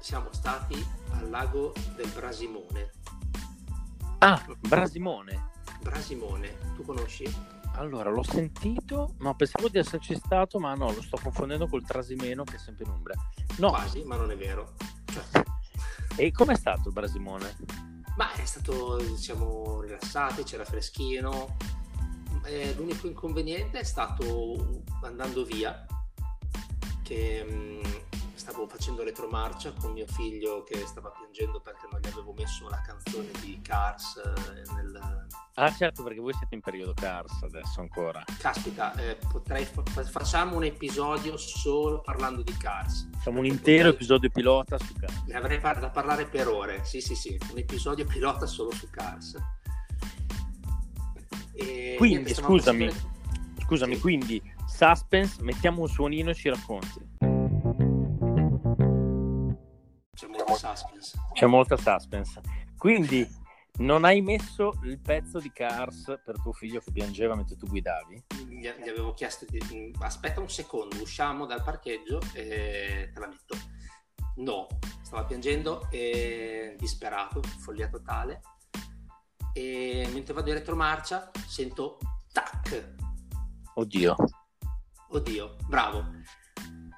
siamo 0.00 0.28
stati 0.32 0.84
al 1.12 1.28
lago 1.28 1.72
del 1.96 2.08
Brasimone. 2.08 2.90
Ah, 4.18 4.42
Brasimone. 4.60 5.50
Brasimone, 5.82 6.56
tu 6.74 6.84
conosci? 6.84 7.24
Allora, 7.76 8.10
l'ho 8.10 8.22
sentito, 8.22 9.14
ma 9.18 9.34
pensavo 9.34 9.68
di 9.68 9.78
esserci 9.78 10.14
stato, 10.14 10.58
ma 10.60 10.74
no, 10.74 10.92
lo 10.92 11.02
sto 11.02 11.18
confondendo 11.20 11.66
col 11.66 11.84
Trasimeno 11.84 12.44
che 12.44 12.56
è 12.56 12.58
sempre 12.58 12.84
in 12.84 12.90
Umbria. 12.90 13.16
No. 13.58 13.70
Quasi, 13.70 14.04
ma 14.04 14.16
non 14.16 14.30
è 14.30 14.36
vero. 14.36 14.74
Cioè... 15.06 15.42
E 16.16 16.30
com'è 16.30 16.54
stato 16.54 16.88
il 16.88 16.94
Brasimone? 16.94 17.56
Ma 18.16 18.32
è 18.34 18.44
stato, 18.44 18.98
diciamo, 18.98 19.80
rilassati, 19.80 20.44
c'era 20.44 20.64
freschino. 20.64 21.56
Eh, 22.44 22.72
l'unico 22.74 23.08
inconveniente 23.08 23.80
è 23.80 23.82
stato 23.82 24.82
andando 25.02 25.42
via, 25.44 25.84
che 27.02 27.44
mm, 27.44 27.82
stavo 28.44 28.68
facendo 28.68 29.02
retromarcia 29.02 29.72
con 29.72 29.92
mio 29.92 30.06
figlio 30.06 30.64
che 30.64 30.84
stava 30.86 31.10
piangendo 31.10 31.60
perché 31.60 31.88
non 31.90 31.98
gli 31.98 32.08
avevo 32.08 32.34
messo 32.34 32.68
la 32.68 32.78
canzone 32.82 33.30
di 33.40 33.58
Cars 33.62 34.20
eh, 34.22 34.72
nel... 34.74 35.26
Ah 35.54 35.72
certo, 35.72 36.02
perché 36.02 36.20
voi 36.20 36.34
siete 36.34 36.54
in 36.54 36.60
periodo 36.60 36.92
Cars 36.92 37.42
adesso 37.42 37.80
ancora. 37.80 38.22
Caspita, 38.38 38.94
eh, 38.96 39.16
potrei 39.32 39.64
fa- 39.64 39.82
facciamo 40.04 40.56
un 40.56 40.64
episodio 40.64 41.38
solo 41.38 42.02
parlando 42.02 42.42
di 42.42 42.54
Cars. 42.58 43.08
Facciamo 43.14 43.38
un 43.38 43.46
intero 43.46 43.88
episodio 43.88 44.28
pilota 44.28 44.76
su 44.76 44.92
Cars. 44.92 45.22
Ne 45.26 45.34
avrei 45.34 45.58
par- 45.58 45.80
da 45.80 45.88
parlare 45.88 46.26
per 46.26 46.46
ore, 46.46 46.84
sì 46.84 47.00
sì 47.00 47.14
sì, 47.14 47.38
un 47.50 47.56
episodio 47.56 48.04
pilota 48.04 48.44
solo 48.44 48.72
su 48.72 48.90
Cars. 48.90 49.36
E 51.54 51.94
quindi, 51.96 52.34
scusami, 52.34 52.90
facendo... 52.90 53.10
scusami, 53.62 53.94
sì. 53.94 54.00
quindi 54.02 54.54
suspense, 54.66 55.42
mettiamo 55.42 55.80
un 55.80 55.88
suonino 55.88 56.28
e 56.28 56.34
ci 56.34 56.50
racconti. 56.50 57.32
Molta 60.46 60.74
suspense. 60.74 61.18
C'è 61.32 61.46
molta 61.46 61.76
suspense. 61.76 62.40
Quindi 62.76 63.26
non 63.76 64.04
hai 64.04 64.20
messo 64.20 64.78
il 64.84 65.00
pezzo 65.00 65.40
di 65.40 65.50
Cars 65.52 66.20
per 66.24 66.40
tuo 66.40 66.52
figlio 66.52 66.80
che 66.80 66.92
piangeva 66.92 67.34
mentre 67.34 67.56
tu 67.56 67.66
guidavi? 67.66 68.24
Gli, 68.46 68.60
gli 68.60 68.88
avevo 68.88 69.14
chiesto 69.14 69.46
di... 69.48 69.60
Mm, 69.72 69.92
aspetta 70.00 70.40
un 70.40 70.48
secondo, 70.48 71.00
usciamo 71.02 71.44
dal 71.44 71.62
parcheggio 71.62 72.20
e 72.34 73.10
te 73.12 73.20
la 73.20 73.26
metto. 73.26 73.56
No, 74.36 74.66
stava 75.02 75.24
piangendo, 75.24 75.88
e... 75.90 76.76
disperato, 76.78 77.42
follia 77.42 77.88
totale. 77.88 78.42
E 79.52 80.08
mentre 80.12 80.34
vado 80.34 80.50
in 80.50 80.56
retromarcia 80.56 81.30
sento 81.46 81.98
tac. 82.32 82.94
Oddio. 83.74 84.16
Oddio, 85.08 85.56
bravo. 85.66 86.04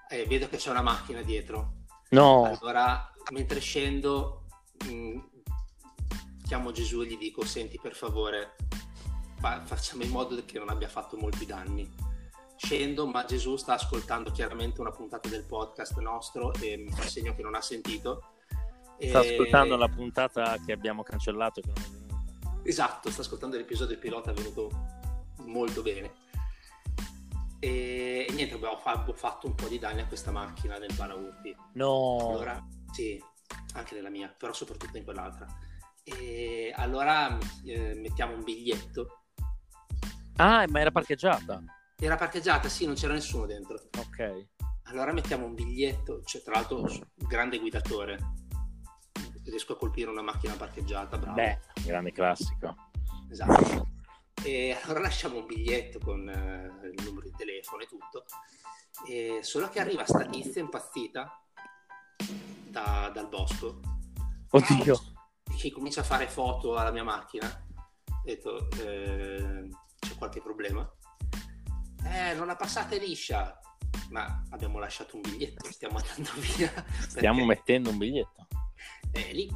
Eh, 0.08 0.26
vedo 0.26 0.48
che 0.48 0.56
c'è 0.56 0.70
una 0.70 0.82
macchina 0.82 1.22
dietro. 1.22 1.75
No. 2.16 2.56
Allora, 2.60 3.12
mentre 3.32 3.60
scendo, 3.60 4.46
mh, 4.86 4.90
mm, 4.90 5.18
chiamo 6.46 6.72
Gesù 6.72 7.02
e 7.02 7.06
gli 7.06 7.18
dico, 7.18 7.44
senti 7.44 7.78
per 7.78 7.94
favore, 7.94 8.56
fa- 9.38 9.62
facciamo 9.64 10.02
in 10.02 10.10
modo 10.10 10.42
che 10.46 10.58
non 10.58 10.70
abbia 10.70 10.88
fatto 10.88 11.18
molti 11.18 11.44
danni. 11.44 12.04
Scendo, 12.56 13.06
ma 13.06 13.26
Gesù 13.26 13.56
sta 13.56 13.74
ascoltando 13.74 14.30
chiaramente 14.30 14.80
una 14.80 14.90
puntata 14.90 15.28
del 15.28 15.44
podcast 15.44 15.98
nostro 15.98 16.54
e 16.54 16.78
mi 16.78 16.90
fa 16.90 17.02
segno 17.02 17.34
che 17.34 17.42
non 17.42 17.54
ha 17.54 17.60
sentito. 17.60 18.30
Sta 18.98 19.20
e... 19.22 19.32
ascoltando 19.32 19.76
la 19.76 19.88
puntata 19.88 20.56
che 20.64 20.72
abbiamo 20.72 21.02
cancellato. 21.02 21.60
Che. 21.60 21.72
Esatto, 22.62 23.10
sta 23.10 23.20
ascoltando 23.20 23.58
l'episodio 23.58 23.98
pilota, 23.98 24.30
è 24.30 24.34
venuto 24.34 24.70
molto 25.44 25.82
bene. 25.82 26.14
E, 27.66 28.28
niente, 28.30 28.54
abbiamo 28.54 28.76
fatto 28.76 29.48
un 29.48 29.56
po' 29.56 29.66
di 29.66 29.80
danni 29.80 30.00
a 30.00 30.06
questa 30.06 30.30
macchina 30.30 30.78
nel 30.78 30.94
Balaurti. 30.94 31.52
No. 31.72 32.28
Allora, 32.30 32.64
sì, 32.92 33.20
anche 33.74 33.96
nella 33.96 34.08
mia, 34.08 34.28
però 34.28 34.52
soprattutto 34.52 34.96
in 34.96 35.02
quell'altra. 35.02 35.48
E 36.04 36.72
allora 36.76 37.36
eh, 37.64 37.94
mettiamo 37.96 38.34
un 38.34 38.44
biglietto. 38.44 39.24
Ah, 40.36 40.64
ma 40.68 40.78
era 40.78 40.92
parcheggiata? 40.92 41.60
Era 41.98 42.14
parcheggiata, 42.14 42.68
sì, 42.68 42.86
non 42.86 42.94
c'era 42.94 43.14
nessuno 43.14 43.46
dentro. 43.46 43.80
Ok. 43.98 44.46
Allora 44.84 45.12
mettiamo 45.12 45.46
un 45.46 45.54
biglietto, 45.54 46.22
cioè, 46.22 46.42
tra 46.42 46.54
l'altro 46.54 46.86
grande 47.16 47.58
guidatore. 47.58 48.18
Riesco 49.42 49.72
a 49.72 49.76
colpire 49.76 50.08
una 50.08 50.22
macchina 50.22 50.54
parcheggiata, 50.54 51.18
bravo. 51.18 51.34
Beh, 51.34 51.58
grande 51.84 52.12
classico. 52.12 52.76
Esatto. 53.28 53.94
E 54.46 54.78
allora 54.80 55.00
lasciamo 55.00 55.38
un 55.38 55.46
biglietto 55.46 55.98
con 55.98 56.28
eh, 56.28 56.90
il 56.96 57.02
numero 57.02 57.26
di 57.26 57.34
telefono 57.36 57.82
e 57.82 57.86
tutto. 57.86 58.26
E 59.04 59.40
solo 59.42 59.68
che 59.68 59.80
arriva 59.80 60.06
sta 60.06 60.24
tizia 60.24 60.60
impazzita 60.60 61.44
da, 62.68 63.10
dal 63.12 63.28
bosco. 63.28 63.80
Oddio. 64.48 65.00
Che 65.58 65.72
comincia 65.72 66.02
a 66.02 66.04
fare 66.04 66.28
foto 66.28 66.76
alla 66.76 66.92
mia 66.92 67.02
macchina. 67.02 67.66
Ho 68.08 68.22
detto, 68.24 68.70
eh, 68.70 69.68
c'è 69.98 70.14
qualche 70.16 70.40
problema? 70.40 70.88
Eh, 72.04 72.34
non 72.34 72.46
la 72.46 72.54
passate 72.54 72.98
liscia. 72.98 73.58
Ma 74.10 74.44
abbiamo 74.50 74.78
lasciato 74.78 75.16
un 75.16 75.22
biglietto, 75.22 75.68
stiamo 75.72 75.98
andando 75.98 76.30
via. 76.56 76.72
Stiamo 77.00 77.44
perché... 77.44 77.52
mettendo 77.52 77.90
un 77.90 77.98
biglietto. 77.98 78.46
Eh, 79.10 79.32
lì 79.32 79.50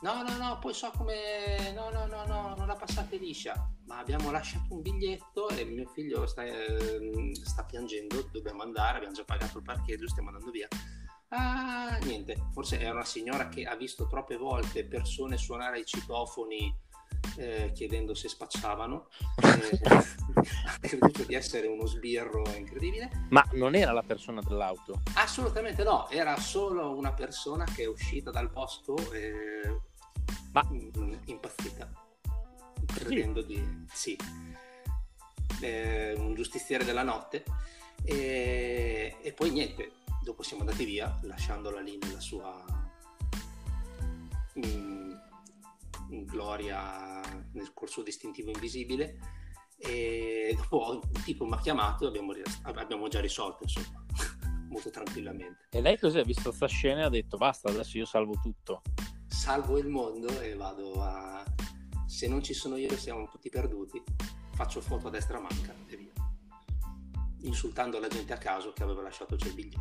No, 0.00 0.22
no, 0.22 0.36
no, 0.36 0.58
poi 0.60 0.72
so 0.72 0.90
come... 0.96 1.72
No, 1.74 1.90
no, 1.90 2.06
no, 2.06 2.24
no, 2.26 2.54
non 2.56 2.66
la 2.66 2.76
passate 2.76 3.16
liscia. 3.16 3.70
Ma 3.86 3.98
abbiamo 3.98 4.30
lasciato 4.30 4.74
un 4.74 4.82
biglietto 4.82 5.48
e 5.48 5.64
mio 5.64 5.88
figlio 5.88 6.26
sta, 6.26 6.44
eh, 6.44 7.32
sta 7.42 7.64
piangendo, 7.64 8.28
dobbiamo 8.30 8.62
andare, 8.62 8.96
abbiamo 8.96 9.14
già 9.14 9.24
pagato 9.24 9.58
il 9.58 9.64
parcheggio, 9.64 10.08
stiamo 10.08 10.28
andando 10.28 10.50
via. 10.50 10.68
Ah, 11.30 11.98
niente, 12.02 12.36
forse 12.52 12.78
era 12.80 12.92
una 12.92 13.04
signora 13.04 13.48
che 13.48 13.64
ha 13.64 13.76
visto 13.76 14.06
troppe 14.06 14.36
volte 14.36 14.86
persone 14.86 15.36
suonare 15.36 15.80
i 15.80 15.84
citofoni 15.84 16.74
eh, 17.36 17.72
chiedendo 17.74 18.14
se 18.14 18.28
spacciavano. 18.28 19.08
Eh, 19.48 19.80
ha 20.66 20.78
creduto 20.78 21.24
di 21.24 21.34
essere 21.34 21.66
uno 21.66 21.86
sbirro 21.86 22.44
incredibile. 22.56 23.26
Ma 23.30 23.44
non 23.52 23.74
era 23.74 23.92
la 23.92 24.02
persona 24.02 24.40
dell'auto? 24.40 25.02
Assolutamente 25.14 25.82
no, 25.82 26.08
era 26.10 26.36
solo 26.36 26.96
una 26.96 27.12
persona 27.12 27.64
che 27.64 27.84
è 27.84 27.86
uscita 27.86 28.30
dal 28.30 28.50
bosco 28.50 28.96
eh, 29.12 29.80
Ma... 30.52 30.66
impazzita, 31.24 31.90
credendo 32.86 33.40
sì. 33.42 33.46
di... 33.46 33.86
sì, 33.92 34.16
eh, 35.60 36.14
un 36.16 36.34
giustiziere 36.34 36.84
della 36.84 37.02
notte. 37.02 37.44
E, 38.04 39.16
e 39.20 39.32
poi 39.32 39.50
niente, 39.50 39.92
dopo 40.22 40.42
siamo 40.42 40.62
andati 40.62 40.84
via 40.84 41.18
lasciandola 41.22 41.80
lì 41.80 41.98
nella 41.98 42.20
sua... 42.20 42.64
Mm, 44.58 45.12
in 46.10 46.24
gloria 46.24 47.20
nel 47.52 47.72
corso 47.74 48.02
distintivo 48.02 48.50
invisibile. 48.50 49.18
E 49.80 50.56
dopo 50.56 50.90
un 50.90 51.22
tipo 51.22 51.44
mi 51.44 51.52
ha 51.52 51.60
chiamato 51.60 52.04
e 52.04 52.08
abbiamo, 52.08 52.32
abbiamo 52.62 53.06
già 53.06 53.20
risolto 53.20 53.62
insomma 53.62 54.04
molto 54.68 54.90
tranquillamente. 54.90 55.68
E 55.70 55.80
lei 55.80 55.98
così 55.98 56.18
ha 56.18 56.24
visto 56.24 56.48
questa 56.48 56.66
scena 56.66 57.02
e 57.02 57.04
ha 57.04 57.08
detto 57.08 57.36
basta 57.36 57.68
adesso 57.68 57.96
io 57.96 58.04
salvo 58.04 58.40
tutto 58.42 58.82
salvo 59.28 59.78
il 59.78 59.86
mondo 59.88 60.40
e 60.40 60.54
vado 60.54 61.02
a 61.02 61.44
se 62.06 62.26
non 62.26 62.42
ci 62.42 62.54
sono 62.54 62.76
io 62.76 62.96
siamo 62.96 63.28
tutti 63.28 63.48
perduti 63.48 64.02
faccio 64.54 64.80
foto 64.80 65.08
a 65.08 65.10
destra 65.10 65.38
manca 65.38 65.74
e 65.86 65.96
via 65.96 66.12
insultando 67.42 68.00
la 68.00 68.08
gente 68.08 68.32
a 68.32 68.38
caso 68.38 68.72
che 68.72 68.82
aveva 68.82 69.02
lasciato 69.02 69.34
i 69.34 69.50
biglietti 69.52 69.80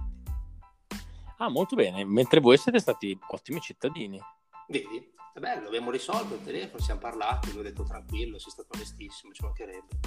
ah 1.37 1.49
molto 1.49 1.75
bene 1.75 2.05
mentre 2.05 2.39
voi 2.39 2.57
siete 2.57 2.79
stati 2.79 3.17
ottimi 3.29 3.59
cittadini 3.59 4.19
vedi 4.67 5.15
è 5.37 5.39
bello, 5.39 5.67
abbiamo 5.67 5.91
risolto 5.91 6.33
il 6.33 6.43
telefono, 6.43 6.81
siamo 6.81 6.99
parlati, 6.99 7.51
lui 7.51 7.59
ha 7.59 7.69
detto 7.69 7.83
tranquillo, 7.83 8.39
sei 8.39 8.51
stato 8.51 8.69
onestissimo, 8.73 9.31
ci 9.33 9.43
mancherebbe. 9.43 9.99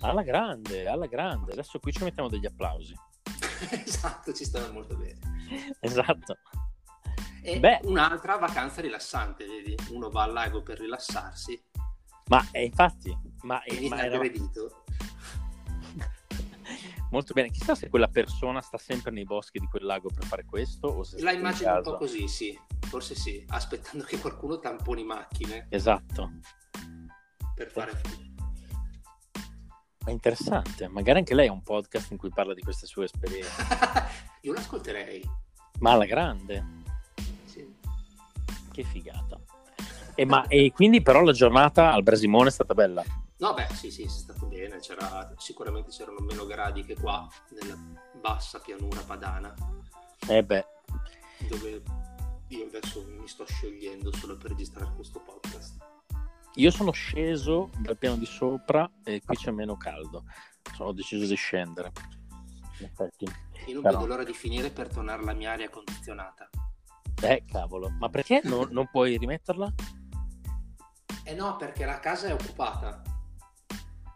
Alla 0.00 0.22
grande, 0.22 0.86
alla 0.86 1.06
grande. 1.06 1.52
Adesso 1.52 1.78
qui 1.78 1.90
ci 1.90 2.04
mettiamo 2.04 2.28
degli 2.28 2.44
applausi. 2.44 2.94
esatto, 3.82 4.34
ci 4.34 4.44
stava 4.44 4.70
molto 4.70 4.94
bene. 4.94 5.18
esatto. 5.80 6.36
E 7.42 7.58
Beh, 7.60 7.80
un'altra 7.84 8.36
vacanza 8.36 8.80
rilassante, 8.80 9.46
vedi? 9.46 9.74
Uno 9.90 10.10
va 10.10 10.24
al 10.24 10.32
lago 10.32 10.62
per 10.62 10.78
rilassarsi. 10.78 11.60
Ma 12.28 12.46
eh, 12.52 12.64
infatti, 12.64 13.16
ma, 13.42 13.62
e 13.62 13.84
eh, 13.84 13.88
ma 13.88 14.04
era... 14.04 14.16
aggredito. 14.16 14.84
Molto 17.10 17.32
bene, 17.32 17.50
chissà 17.50 17.74
se 17.74 17.88
quella 17.88 18.08
persona 18.08 18.60
sta 18.60 18.76
sempre 18.76 19.10
nei 19.10 19.24
boschi 19.24 19.58
di 19.58 19.66
quel 19.66 19.84
lago 19.84 20.10
per 20.14 20.24
fare 20.24 20.44
questo 20.44 20.88
o 20.88 21.02
se 21.02 21.22
La 21.22 21.32
immagino 21.32 21.74
un 21.74 21.82
po' 21.82 21.96
così, 21.96 22.28
sì, 22.28 22.58
forse 22.86 23.14
sì, 23.14 23.42
aspettando 23.48 24.04
che 24.04 24.18
qualcuno 24.18 24.58
tamponi 24.58 25.04
macchine. 25.04 25.66
Esatto. 25.70 26.32
Per 27.54 27.70
fare 27.70 27.92
foto. 27.92 28.26
È 30.04 30.10
interessante, 30.10 30.88
magari 30.88 31.18
anche 31.18 31.34
lei 31.34 31.48
ha 31.48 31.52
un 31.52 31.62
podcast 31.62 32.10
in 32.10 32.18
cui 32.18 32.30
parla 32.30 32.54
di 32.54 32.62
queste 32.62 32.86
sue 32.86 33.04
esperienze. 33.04 33.62
Io 34.42 34.52
l'ascolterei. 34.52 35.22
Ma 35.80 35.92
alla 35.92 36.06
grande. 36.06 36.86
Che 38.78 38.84
figata. 38.84 39.40
E, 40.14 40.24
ma, 40.24 40.46
e 40.46 40.70
quindi 40.72 41.02
però 41.02 41.22
la 41.22 41.32
giornata 41.32 41.92
al 41.92 42.04
Brasimone 42.04 42.46
è 42.46 42.52
stata 42.52 42.74
bella? 42.74 43.02
No, 43.38 43.52
beh, 43.52 43.66
sì, 43.74 43.90
sì, 43.90 44.04
è 44.04 44.08
stato 44.08 44.46
bene. 44.46 44.78
C'era, 44.78 45.34
sicuramente 45.36 45.90
c'erano 45.90 46.20
meno 46.20 46.46
gradi 46.46 46.84
che 46.84 46.94
qua, 46.94 47.26
nella 47.60 47.76
bassa 48.20 48.60
pianura 48.60 49.00
padana. 49.00 49.52
Eh 50.28 50.44
beh. 50.44 50.64
Dove 51.48 51.82
io 52.46 52.66
adesso 52.66 53.04
mi 53.18 53.26
sto 53.26 53.44
sciogliendo 53.44 54.12
solo 54.14 54.36
per 54.36 54.50
registrare 54.50 54.92
questo 54.94 55.20
podcast. 55.22 55.76
Io 56.54 56.70
sono 56.70 56.92
sceso 56.92 57.70
dal 57.80 57.96
piano 57.96 58.14
di 58.14 58.26
sopra 58.26 58.88
e 59.02 59.20
qui 59.24 59.34
c'è 59.34 59.50
meno 59.50 59.76
caldo. 59.76 60.22
Ho 60.78 60.92
deciso 60.92 61.26
di 61.26 61.34
scendere. 61.34 61.90
In 62.78 62.84
effetti. 62.86 63.24
Io 63.66 63.74
non 63.74 63.82
Però... 63.82 63.98
vedo 63.98 64.06
l'ora 64.06 64.22
di 64.22 64.34
finire 64.34 64.70
per 64.70 64.86
tornare 64.86 65.20
alla 65.20 65.32
mia 65.32 65.50
aria 65.50 65.68
condizionata. 65.68 66.48
Eh, 67.20 67.44
cavolo. 67.46 67.90
Ma 67.98 68.08
perché 68.08 68.40
non, 68.44 68.68
non 68.70 68.88
puoi 68.90 69.16
rimetterla? 69.18 69.72
Eh 71.24 71.34
no, 71.34 71.56
perché 71.56 71.84
la 71.84 71.98
casa 71.98 72.28
è 72.28 72.32
occupata. 72.32 73.02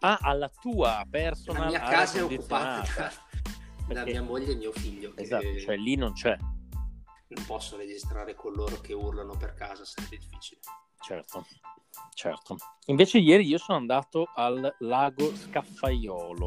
Ah, 0.01 0.19
alla 0.21 0.49
tua 0.49 1.05
personal 1.09 1.63
La 1.65 1.69
mia 1.69 1.81
casa 1.81 2.19
è 2.19 2.23
occupata. 2.25 3.13
da 3.89 4.05
mia 4.05 4.23
moglie 4.23 4.53
e 4.53 4.57
mio 4.57 4.73
figlio. 4.73 5.13
che 5.13 5.23
Esatto, 5.23 5.59
cioè 5.61 5.77
lì 5.77 5.97
non 5.97 6.13
c'è, 6.13 6.37
Non 6.39 7.45
posso 7.47 7.77
registrare 7.77 8.35
con 8.35 8.53
loro 8.53 8.81
che 8.81 8.93
urlano 8.95 9.37
per 9.37 9.55
casa, 9.55 9.85
sarebbe 9.85 10.17
difficile. 10.19 10.61
certo, 11.01 11.47
certo. 12.15 12.57
Invece 12.87 13.19
ieri 13.19 13.47
io 13.47 13.59
sono 13.59 13.79
andato 13.79 14.31
al 14.35 14.75
lago 14.81 15.35
Scaffaiolo, 15.35 16.47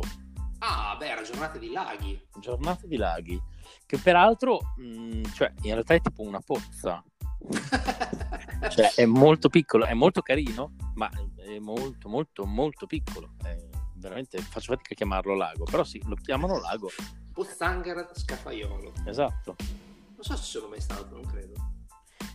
Ah, 0.60 0.96
beh, 0.98 1.08
era 1.10 1.22
giornata 1.22 1.58
di 1.60 1.70
laghi. 1.72 2.28
giornata 2.40 2.88
di 2.88 2.98
laghi, 2.98 3.40
che 3.86 3.98
peraltro, 3.98 4.74
mh, 4.78 5.24
cioè, 5.34 5.54
in 5.62 5.74
realtà 5.74 5.94
è 5.94 6.02
tipo 6.02 6.22
una 6.22 6.40
pozza, 6.40 7.04
cioè 8.70 8.94
è 8.96 9.06
molto 9.06 9.50
piccolo, 9.50 9.86
è 9.86 9.94
molto 9.94 10.22
carino, 10.22 10.76
ma 10.96 11.10
è 11.36 11.60
molto, 11.60 12.10
molto, 12.10 12.46
molto 12.46 12.86
piccolo. 12.86 13.34
È 13.44 13.56
veramente 13.96 14.38
faccio 14.40 14.74
fatica 14.74 14.94
a 14.94 14.96
chiamarlo 14.96 15.36
lago, 15.36 15.66
però 15.66 15.84
sì, 15.84 16.02
lo 16.06 16.16
chiamano 16.16 16.60
lago, 16.60 16.90
Pozzanghera 17.34 18.10
Scafaiolo. 18.14 18.94
esatto. 19.06 19.56
Non 19.60 20.24
so 20.24 20.36
se 20.38 20.44
sono 20.44 20.70
mai 20.70 20.82
stato, 20.82 21.14
non 21.14 21.26
credo. 21.26 21.54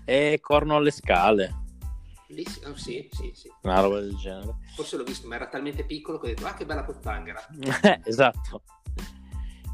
È 0.05 0.39
corno 0.41 0.77
alle 0.77 0.91
scale, 0.91 1.65
Lì, 2.31 2.45
sì, 2.47 2.65
oh, 2.65 2.77
sì, 2.77 3.09
sì, 3.11 3.33
sì. 3.35 3.53
una 3.63 3.81
roba 3.81 4.01
del 4.01 4.17
genere. 4.17 4.57
Forse 4.77 4.97
l'ho 4.97 5.03
visto, 5.03 5.27
ma 5.27 5.35
era 5.35 5.49
talmente 5.49 5.85
piccolo 5.85 6.19
che 6.19 6.27
ho 6.27 6.29
detto, 6.29 6.47
ah, 6.47 6.55
che 6.55 6.65
bella 6.65 6.85
Pozzanghera. 6.85 7.45
esatto. 8.05 8.63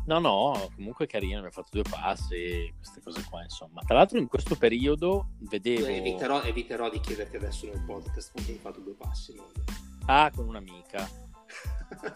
No, 0.06 0.20
no, 0.20 0.70
comunque 0.76 1.06
è 1.06 1.08
carino, 1.08 1.40
mi 1.40 1.48
ha 1.48 1.50
fatto 1.50 1.70
due 1.72 1.82
passi, 1.82 2.72
queste 2.76 3.00
cose 3.02 3.24
qua, 3.28 3.42
insomma. 3.42 3.82
Tra 3.82 3.96
l'altro 3.96 4.18
in 4.18 4.28
questo 4.28 4.54
periodo 4.54 5.30
vedevo... 5.40 5.86
Eviterò, 5.86 6.42
eviterò 6.42 6.88
di 6.88 7.00
chiederti 7.00 7.36
adesso 7.36 7.66
nel 7.66 7.82
podcast 7.84 8.32
chi 8.40 8.52
hai 8.52 8.58
fatto 8.58 8.78
due 8.80 8.94
passi. 8.94 9.34
no? 9.34 9.50
Ah, 10.06 10.30
con 10.32 10.46
un'amica, 10.46 11.08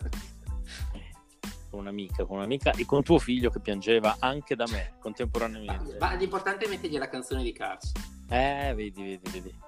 con 1.68 1.80
un'amica, 1.80 2.24
con 2.24 2.36
un'amica 2.36 2.70
e 2.70 2.86
con 2.86 3.02
tuo 3.02 3.18
figlio 3.18 3.50
che 3.50 3.58
piangeva 3.58 4.18
anche 4.20 4.54
da 4.54 4.66
me 4.68 4.92
contemporaneamente. 5.00 5.96
Ma 5.98 6.14
l'importante 6.14 6.66
è 6.66 6.68
mettergli 6.68 6.96
la 6.96 7.08
canzone 7.08 7.42
di 7.42 7.52
Cars. 7.52 7.90
Eh, 8.28 8.72
vedi, 8.76 9.18
vedi, 9.20 9.40
vedi. 9.40 9.58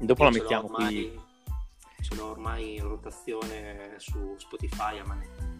Dopo 0.00 0.24
la 0.24 0.30
Ce 0.30 0.36
l'ho 0.36 0.42
mettiamo 0.42 0.64
ormai- 0.70 1.10
qui. 1.10 1.20
Ce 2.02 2.14
l'ho 2.14 2.26
ormai 2.26 2.74
in 2.74 2.82
rotazione 2.82 3.94
su 3.96 4.34
Spotify 4.36 4.98
a 4.98 5.04
manetta. 5.06 5.53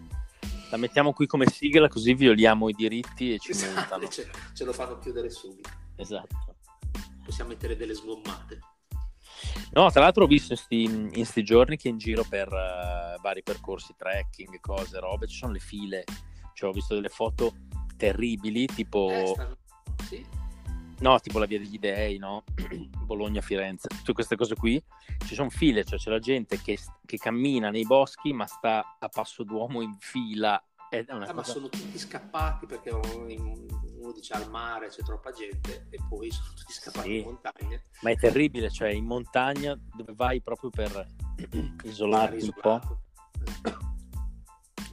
La 0.70 0.76
mettiamo 0.76 1.12
qui 1.12 1.26
come 1.26 1.46
sigla 1.46 1.88
così 1.88 2.14
violiamo 2.14 2.68
i 2.68 2.72
diritti 2.72 3.32
e 3.32 3.38
ci 3.38 3.52
Esatto, 3.52 4.08
ce, 4.08 4.28
ce 4.54 4.64
lo 4.64 4.72
fanno 4.72 4.98
chiudere 4.98 5.30
subito. 5.30 5.70
Esatto. 5.96 6.56
Possiamo 7.24 7.50
mettere 7.50 7.76
delle 7.76 7.94
sgommate. 7.94 8.58
No, 9.72 9.90
tra 9.90 10.02
l'altro 10.02 10.24
ho 10.24 10.26
visto 10.26 10.52
in 10.52 10.58
sti, 10.58 10.82
in 11.18 11.24
sti 11.26 11.42
giorni 11.42 11.76
che 11.76 11.88
in 11.88 11.98
giro 11.98 12.24
per 12.28 12.48
eh, 12.48 13.18
vari 13.20 13.42
percorsi, 13.42 13.94
trekking, 13.96 14.60
cose, 14.60 14.98
robe, 15.00 15.26
ci 15.26 15.36
sono 15.36 15.52
le 15.52 15.58
file. 15.58 16.04
Cioè, 16.54 16.70
ho 16.70 16.72
visto 16.72 16.94
delle 16.94 17.08
foto 17.08 17.54
terribili, 17.96 18.66
tipo, 18.66 19.10
Eh, 19.10 19.26
stanno- 19.26 19.58
sì. 20.08 20.26
No, 21.04 21.20
tipo 21.20 21.38
la 21.38 21.44
via 21.44 21.58
degli 21.58 21.78
dei, 21.78 22.16
no? 22.16 22.44
Bologna, 23.04 23.42
Firenze, 23.42 23.88
tutte 23.88 24.14
queste 24.14 24.36
cose 24.36 24.54
qui. 24.54 24.82
Ci 25.26 25.34
sono 25.34 25.50
file, 25.50 25.84
cioè 25.84 25.98
c'è 25.98 26.10
la 26.10 26.18
gente 26.18 26.58
che, 26.60 26.78
che 27.04 27.16
cammina 27.18 27.68
nei 27.70 27.84
boschi 27.84 28.32
ma 28.32 28.46
sta 28.46 28.96
a 28.98 29.08
passo 29.08 29.42
d'uomo 29.44 29.82
in 29.82 29.94
fila. 29.98 30.60
È 30.88 31.04
una 31.10 31.26
Ah, 31.26 31.34
ma 31.34 31.42
cosa- 31.42 31.52
sono 31.52 31.68
tutti 31.68 31.98
scappati 31.98 32.64
perché 32.66 32.90
uno, 32.90 34.12
dice 34.14 34.32
al 34.34 34.48
mare 34.48 34.88
c'è 34.88 35.02
troppa 35.02 35.30
gente 35.32 35.88
e 35.90 35.98
poi 36.08 36.30
sono 36.30 36.48
tutti 36.54 36.72
scappati 36.72 37.08
Sì. 37.08 37.16
in 37.18 37.24
montagna. 37.24 37.80
Ma 38.02 38.10
è 38.10 38.16
terribile, 38.16 38.70
cioè 38.70 38.88
in 38.90 39.04
montagna 39.04 39.78
dove 39.94 40.12
vai 40.14 40.40
proprio 40.40 40.70
per 40.70 41.06
isolarti 41.84 42.44
un 42.44 42.54
po'. 42.60 42.80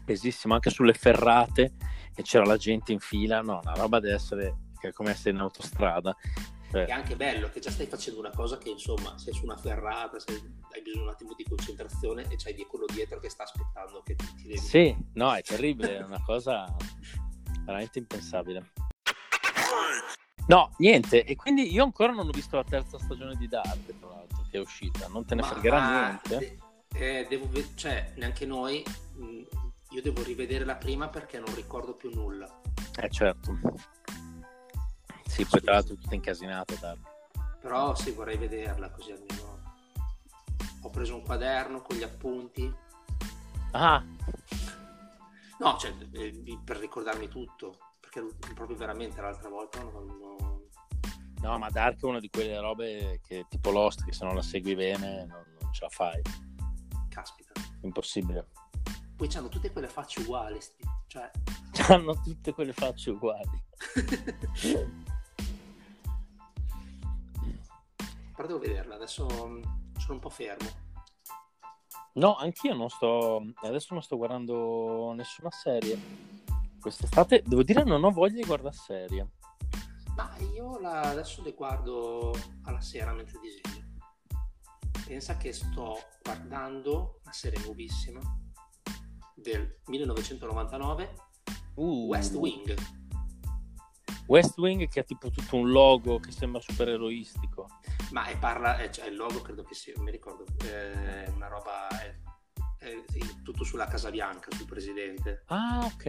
Pesissimo 0.06 0.56
anche 0.56 0.70
sulle 0.72 0.94
ferrate 0.94 1.74
e 2.16 2.22
c'era 2.24 2.44
la 2.46 2.58
gente 2.58 2.92
in 2.92 3.00
fila 3.00 3.42
no 3.42 3.60
una 3.64 3.74
roba 3.76 4.00
deve 4.02 4.16
essere 4.16 4.56
che 4.82 4.90
è 4.90 4.92
come 4.92 5.12
essere 5.12 5.30
in 5.36 5.40
autostrada. 5.40 6.16
Cioè, 6.72 6.86
È 6.86 6.92
anche 6.92 7.16
bello 7.16 7.50
che 7.50 7.60
già 7.60 7.70
stai 7.70 7.86
facendo 7.86 8.20
una 8.20 8.32
cosa 8.32 8.58
che 8.58 8.70
insomma 8.70 9.18
sei 9.18 9.34
su 9.34 9.44
una 9.44 9.58
ferrata, 9.58 10.18
sei- 10.20 10.42
hai 10.72 10.82
bisogno 10.82 11.04
un 11.04 11.10
attimo 11.10 11.34
di 11.36 11.44
concentrazione 11.44 12.24
e 12.30 12.36
c'hai 12.38 12.54
di 12.54 12.66
quello 12.66 12.86
dietro 12.92 13.20
che 13.20 13.30
sta 13.30 13.44
aspettando 13.44 14.02
che 14.04 14.16
ti, 14.16 14.26
ti 14.36 14.44
devi... 14.44 14.58
sì 14.58 14.96
no 15.16 15.34
è 15.34 15.42
terribile 15.44 15.98
è 15.98 16.04
una 16.04 16.22
cosa 16.24 16.74
veramente 17.66 18.00
impensabile. 18.00 18.72
No 20.48 20.74
niente 20.78 21.24
e 21.26 21.36
quindi 21.36 21.72
io 21.74 21.84
ancora 21.84 22.14
non 22.14 22.28
ho 22.28 22.32
visto 22.32 22.56
la 22.56 22.64
terza 22.64 22.98
stagione 22.98 23.36
di 23.36 23.48
Dark 23.48 23.86
tra 24.00 24.08
l'altro 24.10 24.46
che 24.50 24.58
è 24.58 24.60
uscita 24.62 25.08
non 25.08 25.26
te 25.26 25.36
ne 25.36 25.42
Ma- 25.42 25.48
fregherà 25.48 26.08
niente. 26.08 26.38
de- 26.38 27.20
eh, 27.22 27.26
devo 27.30 27.48
ve- 27.50 27.70
cioè, 27.76 28.14
neanche 28.16 28.46
noi, 28.46 28.84
mh, 29.16 29.42
io 29.92 30.02
devo 30.02 30.24
rivedere 30.24 30.64
la 30.66 30.76
prima 30.76 31.10
perché 31.10 31.38
non 31.38 31.54
ricordo 31.54 31.96
più 31.96 32.12
nulla. 32.14 32.62
eh 33.02 33.10
certo 33.10 33.60
sì 35.32 35.46
poi 35.46 35.62
tra 35.62 35.74
l'altro 35.74 35.96
tutto 35.96 36.14
incasinato 36.16 36.76
Dark 36.80 37.00
Però 37.60 37.96
sì, 37.96 38.12
vorrei 38.12 38.38
vederla 38.38 38.90
così 38.90 39.12
almeno. 39.12 39.60
Ho 40.84 40.90
preso 40.90 41.16
un 41.16 41.22
quaderno 41.24 41.82
con 41.82 41.96
gli 41.96 42.04
appunti. 42.04 42.74
ah 43.72 44.04
No, 45.60 45.78
cioè, 45.78 45.94
eh, 46.14 46.60
per 46.64 46.78
ricordarmi 46.78 47.28
tutto. 47.28 47.78
Perché 48.00 48.26
proprio 48.56 48.76
veramente 48.76 49.22
l'altra 49.22 49.48
volta 49.50 49.82
non... 49.84 50.06
non- 50.06 50.60
no 51.42 51.58
ma 51.58 51.70
Dark 51.70 52.02
è 52.02 52.06
una 52.06 52.20
di 52.20 52.30
quelle 52.30 52.60
robe 52.60 53.20
che 53.24 53.46
tipo 53.50 53.72
Lost 53.72 54.04
che 54.06 54.12
se 54.14 54.26
non 54.26 54.36
la 54.36 54.42
segui 54.44 54.76
bene 54.76 55.26
non, 55.26 55.44
non 55.60 55.74
ce 55.74 55.84
la 55.86 55.90
fai 55.90 56.22
Caspita. 57.10 57.52
impossibile 57.82 58.48
Poi 59.16 59.28
c'hanno 59.28 59.50
tutte 59.50 59.72
quelle 59.72 59.88
facce 59.88 60.20
uguali. 60.22 60.60
sti- 60.62 60.84
Cioè... 61.08 61.32
hanno 61.90 62.20
tutte 62.22 62.54
quelle 62.54 62.74
facce 62.74 63.10
uguali 63.12 63.64
Però 68.36 68.48
devo 68.48 68.60
vederla, 68.60 68.96
adesso 68.96 69.26
mh, 69.26 69.98
sono 70.00 70.14
un 70.14 70.20
po' 70.20 70.30
fermo. 70.30 70.70
No, 72.14 72.36
anch'io 72.36 72.74
non 72.74 72.90
sto. 72.90 73.42
Adesso 73.62 73.94
non 73.94 74.04
sto 74.04 74.18
guardando 74.18 75.14
nessuna 75.16 75.50
serie. 75.52 75.98
Quest'estate, 76.80 77.44
devo 77.46 77.64
dire, 77.64 77.84
non 77.84 78.04
ho 78.04 78.10
voglia 78.12 78.36
di 78.42 78.46
guardare 78.46 78.76
serie. 78.76 79.30
Ma 80.16 80.36
io 80.54 80.78
la- 80.80 81.02
adesso 81.02 81.42
le 81.44 81.54
guardo 81.54 82.34
alla 82.64 82.82
sera 82.82 83.14
mentre 83.14 83.40
disegno. 83.40 83.80
Pensa 85.06 85.38
che 85.38 85.54
sto 85.54 85.98
guardando 86.22 87.20
una 87.24 87.34
serie 87.34 87.64
nuovissima 87.64 88.20
del 89.36 89.80
1999, 89.86 91.30
Uh, 91.76 92.08
West 92.08 92.34
Wing. 92.36 92.76
West 94.28 94.58
Wing 94.58 94.88
che 94.90 95.00
ha 95.00 95.04
tipo 95.04 95.30
tutto 95.30 95.56
un 95.56 95.72
logo 95.72 96.20
che 96.20 96.32
sembra 96.32 96.60
supereroistico. 96.60 97.61
Ma 98.12 98.26
è 98.26 98.38
parla, 98.38 98.78
è, 98.78 98.90
cioè, 98.90 99.08
il 99.08 99.16
logo 99.16 99.42
credo 99.42 99.64
che 99.64 99.74
sia, 99.74 99.94
non 99.96 100.04
mi 100.06 100.12
ricordo, 100.12 100.46
è 100.66 101.32
una 101.34 101.48
roba, 101.48 101.88
è, 101.90 102.14
è- 102.78 103.04
sì, 103.08 103.42
tutto 103.42 103.64
sulla 103.64 103.88
Casa 103.88 104.10
Bianca, 104.10 104.52
sul 104.56 104.66
presidente. 104.66 105.44
Ah, 105.48 105.80
ok. 105.86 106.06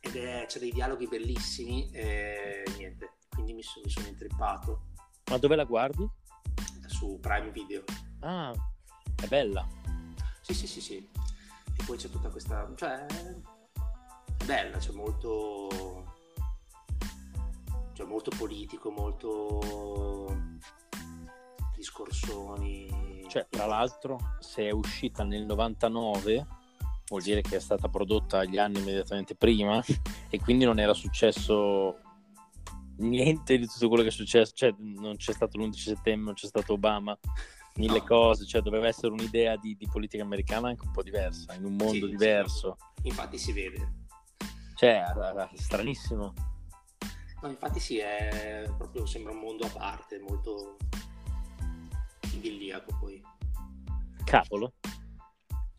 Ed 0.00 0.16
è, 0.16 0.44
c'è 0.46 0.58
dei 0.58 0.72
dialoghi 0.72 1.06
bellissimi 1.06 1.90
e 1.92 2.62
niente, 2.76 3.16
quindi 3.28 3.52
mi, 3.52 3.62
so- 3.62 3.80
mi 3.82 3.90
sono 3.90 4.06
intrippato 4.06 4.86
Ma 5.30 5.36
dove 5.38 5.56
la 5.56 5.64
guardi? 5.64 6.08
su 6.86 7.18
Prime 7.20 7.50
Video. 7.50 7.82
Ah, 8.20 8.52
è 9.22 9.26
bella. 9.26 9.66
Sì, 10.40 10.54
sì, 10.54 10.66
sì, 10.66 10.80
sì. 10.80 10.96
E 11.76 11.84
poi 11.84 11.96
c'è 11.96 12.08
tutta 12.08 12.28
questa... 12.28 12.70
cioè... 12.76 13.04
è 13.06 14.44
bella, 14.44 14.76
c'è 14.78 14.92
molto... 14.92 16.12
cioè 17.94 18.06
molto 18.06 18.30
politico, 18.36 18.90
molto... 18.90 20.52
discorsoni... 21.84 23.12
Cioè, 23.28 23.46
tra 23.48 23.66
l'altro, 23.66 24.18
se 24.38 24.68
è 24.68 24.70
uscita 24.70 25.24
nel 25.24 25.44
99, 25.44 26.46
vuol 27.08 27.22
dire 27.22 27.40
che 27.42 27.56
è 27.56 27.60
stata 27.60 27.88
prodotta 27.88 28.44
gli 28.44 28.58
anni 28.58 28.78
immediatamente 28.78 29.34
prima 29.34 29.82
e 30.30 30.40
quindi 30.40 30.64
non 30.64 30.78
era 30.78 30.94
successo 30.94 31.98
niente 32.98 33.58
di 33.58 33.66
tutto 33.66 33.88
quello 33.88 34.02
che 34.02 34.08
è 34.10 34.12
successo. 34.12 34.52
Cioè, 34.54 34.74
non 34.78 35.16
c'è 35.16 35.32
stato 35.32 35.58
l'11 35.58 35.72
settembre, 35.72 36.24
non 36.24 36.34
c'è 36.34 36.46
stato 36.46 36.74
Obama, 36.74 37.18
mille 37.76 37.98
No. 37.98 38.04
cose. 38.04 38.46
Cioè, 38.46 38.60
doveva 38.62 38.86
essere 38.86 39.12
un'idea 39.12 39.56
di, 39.56 39.74
di 39.76 39.88
politica 39.90 40.22
americana 40.22 40.68
anche 40.68 40.84
un 40.86 40.92
po' 40.92 41.02
diversa, 41.02 41.54
in 41.54 41.64
un 41.64 41.74
mondo 41.74 41.92
Sì, 41.92 42.00
sì, 42.00 42.08
diverso. 42.08 42.76
Infatti 43.02 43.38
si 43.38 43.52
vede. 43.52 44.02
Cioè, 44.74 45.02
era 45.16 45.50
stranissimo. 45.54 46.32
No, 47.42 47.48
infatti 47.50 47.80
sì, 47.80 47.98
è 47.98 48.70
proprio 48.76 49.06
sembra 49.06 49.32
un 49.32 49.40
mondo 49.40 49.66
a 49.66 49.70
parte, 49.70 50.18
molto 50.18 50.76
idilliaco 52.74 52.96
poi. 52.98 53.22
Cavolo, 54.24 54.72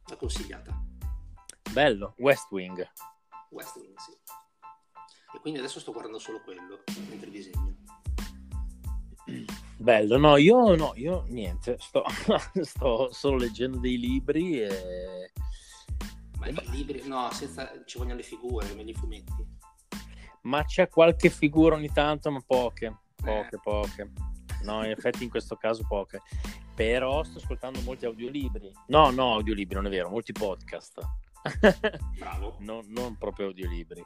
La 0.08 0.16
consigliata. 0.18 0.80
bello. 1.72 2.14
West 2.18 2.50
Wing. 2.52 2.88
West 3.50 3.76
Wing, 3.78 3.98
sì. 3.98 4.12
E 5.36 5.40
quindi 5.42 5.60
adesso 5.60 5.80
sto 5.80 5.92
guardando 5.92 6.20
solo 6.20 6.42
quello 6.42 6.84
mentre 7.10 7.30
disegno. 7.30 7.76
Bello, 9.78 10.18
no, 10.18 10.38
io 10.38 10.76
no, 10.76 10.94
io 10.96 11.26
niente, 11.28 11.78
sto, 11.80 12.04
sto 12.62 13.12
solo 13.12 13.36
leggendo 13.38 13.78
dei 13.80 14.00
libri 14.00 14.62
e 14.62 15.32
Ma 16.38 16.48
i 16.48 16.70
libri, 16.70 17.06
no, 17.08 17.30
senza, 17.32 17.70
ci 17.86 17.98
vogliono 17.98 18.16
le 18.18 18.24
figure, 18.24 18.74
meglio 18.74 18.92
i 18.92 18.96
fumetti. 18.96 19.46
Ma 20.44 20.64
c'è 20.64 20.88
qualche 20.88 21.30
figura 21.30 21.76
ogni 21.76 21.92
tanto, 21.92 22.32
ma 22.32 22.40
poche, 22.46 23.00
poche, 23.16 23.56
Eh. 23.56 23.60
poche. 23.62 24.12
No, 24.66 24.84
in 24.84 24.92
effetti 24.92 25.24
in 25.24 25.30
questo 25.30 25.56
caso 25.56 25.86
poche. 25.88 26.22
Però 26.74 27.24
sto 27.24 27.38
ascoltando 27.38 27.80
molti 27.82 28.06
audiolibri. 28.06 28.72
No, 28.88 29.10
no, 29.12 29.34
audiolibri, 29.34 29.76
non 29.76 29.86
è 29.86 29.90
vero, 29.90 30.10
molti 30.10 30.32
podcast. 30.34 31.00
Bravo. 32.18 32.58
No, 32.66 32.84
non 32.88 33.18
proprio 33.18 33.48
audiolibri. 33.48 34.04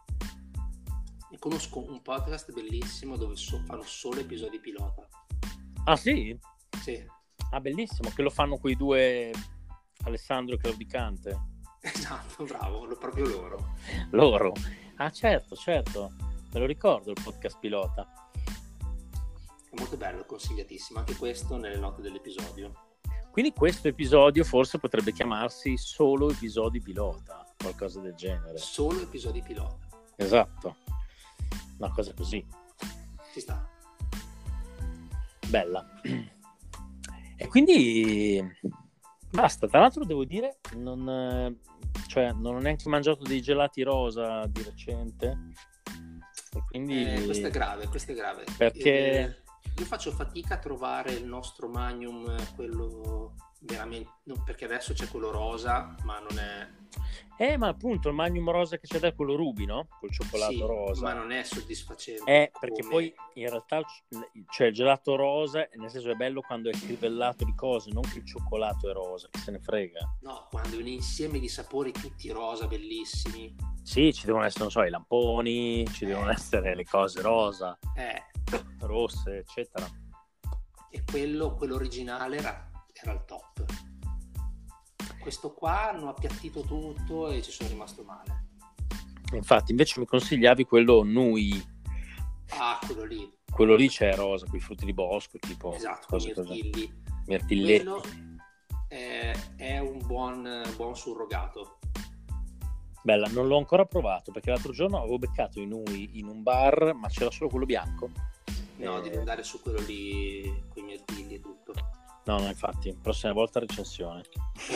E 1.32 1.38
conosco 1.39 1.80
un 1.89 2.02
podcast 2.02 2.52
bellissimo 2.52 3.15
dove 3.15 3.36
so- 3.36 3.62
fanno 3.65 3.84
solo 3.84 4.19
episodi 4.19 4.60
pilota. 4.60 5.08
Ah 5.86 5.95
sì? 5.95 6.38
Sì, 6.82 7.04
Ah, 7.52 7.60
bellissimo, 7.62 8.12
che 8.13 8.22
lo 8.22 8.30
fanno 8.30 8.58
quei 8.58 8.76
due 8.76 9.32
Alessandro 10.04 10.56
e 10.56 10.58
Claudicante. 10.60 11.39
esatto, 11.82 12.43
bravo, 12.43 12.86
lo- 12.86 12.98
proprio 12.98 13.28
loro. 13.28 13.74
Loro. 14.12 14.54
Ah, 14.98 15.10
certo, 15.12 15.56
certo. 15.56 16.12
Me 16.52 16.60
lo 16.60 16.65
ricordo 16.65 17.12
il 17.12 17.17
podcast 17.24 17.58
pilota. 17.60 18.08
Molto 19.71 19.97
bello, 19.97 20.25
consigliatissimo. 20.25 20.99
Anche 20.99 21.15
questo 21.15 21.58
nelle 21.58 21.77
note 21.77 22.01
dell'episodio. 22.01 22.73
Quindi 23.32 23.53
questo 23.53 23.88
episodio 23.88 24.43
forse 24.43 24.79
potrebbe 24.79 25.12
chiamarsi 25.13 25.77
solo 25.77 26.32
episodi 26.32 26.82
pilota, 26.82 27.45
qualcosa 27.58 28.01
del 28.01 28.15
genere. 28.15 28.58
Solo 28.58 29.01
episodi 29.01 29.41
pilota. 29.41 29.88
Esatto. 30.15 30.75
Una 31.77 31.91
cosa 31.91 32.13
così. 32.13 32.45
Ci 33.32 33.39
sta. 33.39 33.69
Bella. 35.47 35.88
E 37.38 37.47
quindi 37.47 38.43
basta. 39.32 39.67
Tra 39.67 39.79
l'altro 39.79 40.03
devo 40.03 40.25
dire, 40.25 40.58
non, 40.75 41.58
cioè, 42.08 42.32
non 42.34 42.55
ho 42.55 42.60
neanche 42.60 42.89
mangiato 42.89 43.23
dei 43.23 43.41
gelati 43.41 43.84
rosa 43.84 44.45
di 44.47 44.63
recente. 44.63 45.38
E 46.51 46.63
quindi 46.67 47.05
Eh, 47.05 47.23
questo 47.25 47.47
è 47.47 47.51
grave, 47.51 47.88
questo 47.88 48.12
è 48.12 48.15
grave. 48.15 48.43
Perché- 48.58 49.19
Eh, 49.19 49.38
io 49.80 49.86
faccio 49.86 50.12
fatica 50.12 50.56
a 50.56 50.60
trovare 50.60 51.13
il 51.13 51.26
nostro 51.26 51.70
Magnum, 51.70 52.30
eh, 52.30 52.48
quello 52.56 53.34
veramente... 53.60 54.10
perché 54.45 54.65
adesso 54.65 54.93
c'è 54.93 55.08
quello 55.08 55.32
rosa, 55.32 55.95
ma 56.04 56.19
non 56.19 56.38
è... 56.39 56.78
Eh, 57.38 57.56
ma 57.56 57.69
appunto 57.69 58.10
il 58.10 58.15
magnum 58.15 58.52
rosa 58.52 58.78
che 58.78 58.88
c'è 58.88 59.00
da 59.00 59.13
quello 59.13 59.36
ruby, 59.36 59.63
no? 59.65 59.88
Col 60.00 60.12
cioccolato 60.12 60.52
sì, 60.52 60.60
rosa. 60.60 61.02
ma 61.04 61.13
non 61.13 61.32
è 61.32 61.43
soddisfacente. 61.43 62.24
Eh, 62.30 62.52
perché 62.60 62.82
come- 62.82 62.93
poi 62.93 63.13
in 63.36 63.50
realtà 63.50 63.82
cioè, 64.50 64.67
il 64.67 64.74
gelato 64.74 65.15
rosa, 65.15 65.65
nel 65.76 65.89
senso 65.89 66.12
è 66.12 66.15
bello 66.15 66.41
quando 66.41 66.69
è 66.69 66.74
crivellato 66.74 67.45
di 67.45 67.56
cose, 67.56 67.91
non 67.93 68.02
che 68.04 68.17
il 68.17 68.26
cioccolato 68.26 68.89
è 68.89 68.93
rosa, 68.93 69.30
che 69.32 69.39
se 69.39 69.52
ne 69.52 69.60
frega. 69.60 70.17
No, 70.22 70.48
quando 70.50 70.76
è 70.76 70.80
un 70.82 70.88
insieme 70.88 71.39
di 71.39 71.48
sapori 71.48 71.93
tutti 71.93 72.30
rosa, 72.32 72.67
bellissimi. 72.67 73.56
Sì, 73.84 74.12
ci 74.13 74.26
devono 74.26 74.43
essere, 74.43 74.63
non 74.63 74.72
so, 74.72 74.84
i 74.84 74.89
lamponi, 74.89 75.88
ci 75.93 76.06
devono 76.06 76.32
essere 76.32 76.76
le 76.76 76.84
cose 76.84 77.22
rosa, 77.22 77.78
Eh, 77.95 78.22
rosse, 78.82 79.38
eccetera. 79.38 79.88
e 80.91 81.04
quello, 81.10 81.54
quello 81.56 81.76
originale 81.76 82.38
era, 82.38 82.68
era 83.03 83.13
il 83.13 83.23
top. 83.25 83.65
Questo 85.19 85.53
qua 85.53 85.89
hanno 85.89 86.09
appiattito 86.09 86.62
tutto 86.62 87.29
e 87.29 87.41
ci 87.41 87.51
sono 87.51 87.69
rimasto 87.69 88.03
male. 88.03 88.47
Infatti, 89.33 89.71
invece 89.71 89.99
mi 89.99 90.05
consigliavi 90.07 90.63
quello 90.65 91.03
Nui, 91.03 91.77
Ah, 92.57 92.79
quello 92.83 93.03
lì, 93.03 93.31
quello 93.51 93.75
lì 93.75 93.88
c'è 93.89 94.15
rosa, 94.15 94.47
con 94.47 94.55
i 94.55 94.59
frutti 94.59 94.85
di 94.85 94.93
bosco, 94.93 95.38
tipo 95.38 95.73
esatto, 95.75 96.07
cose 96.07 96.33
mirtilli. 96.35 97.03
mirtilletti. 97.27 97.83
Quello 97.83 98.01
è, 98.88 99.35
è 99.55 99.77
un 99.77 99.99
buon, 100.03 100.63
buon 100.75 100.95
surrogato. 100.95 101.77
Bella, 103.03 103.27
non 103.27 103.47
l'ho 103.47 103.57
ancora 103.57 103.85
provato 103.85 104.31
perché 104.31 104.49
l'altro 104.49 104.71
giorno 104.71 104.97
avevo 104.97 105.19
beccato 105.19 105.59
i 105.62 105.67
Nui 105.67 106.17
in 106.17 106.25
un 106.27 106.41
bar, 106.41 106.93
ma 106.95 107.07
c'era 107.07 107.29
solo 107.29 107.49
quello 107.49 107.65
bianco. 107.65 108.09
No, 108.77 108.97
Eh, 108.97 109.01
devi 109.03 109.17
andare 109.17 109.43
su 109.43 109.62
quello 109.62 109.79
lì 109.81 110.63
con 110.69 110.81
i 110.83 110.85
mirtilli 110.85 111.35
e 111.35 111.39
tutto. 111.39 111.59
No, 112.30 112.38
no, 112.38 112.46
infatti, 112.46 112.96
prossima 113.02 113.34
volta 113.34 113.60
recensione. 113.60 114.22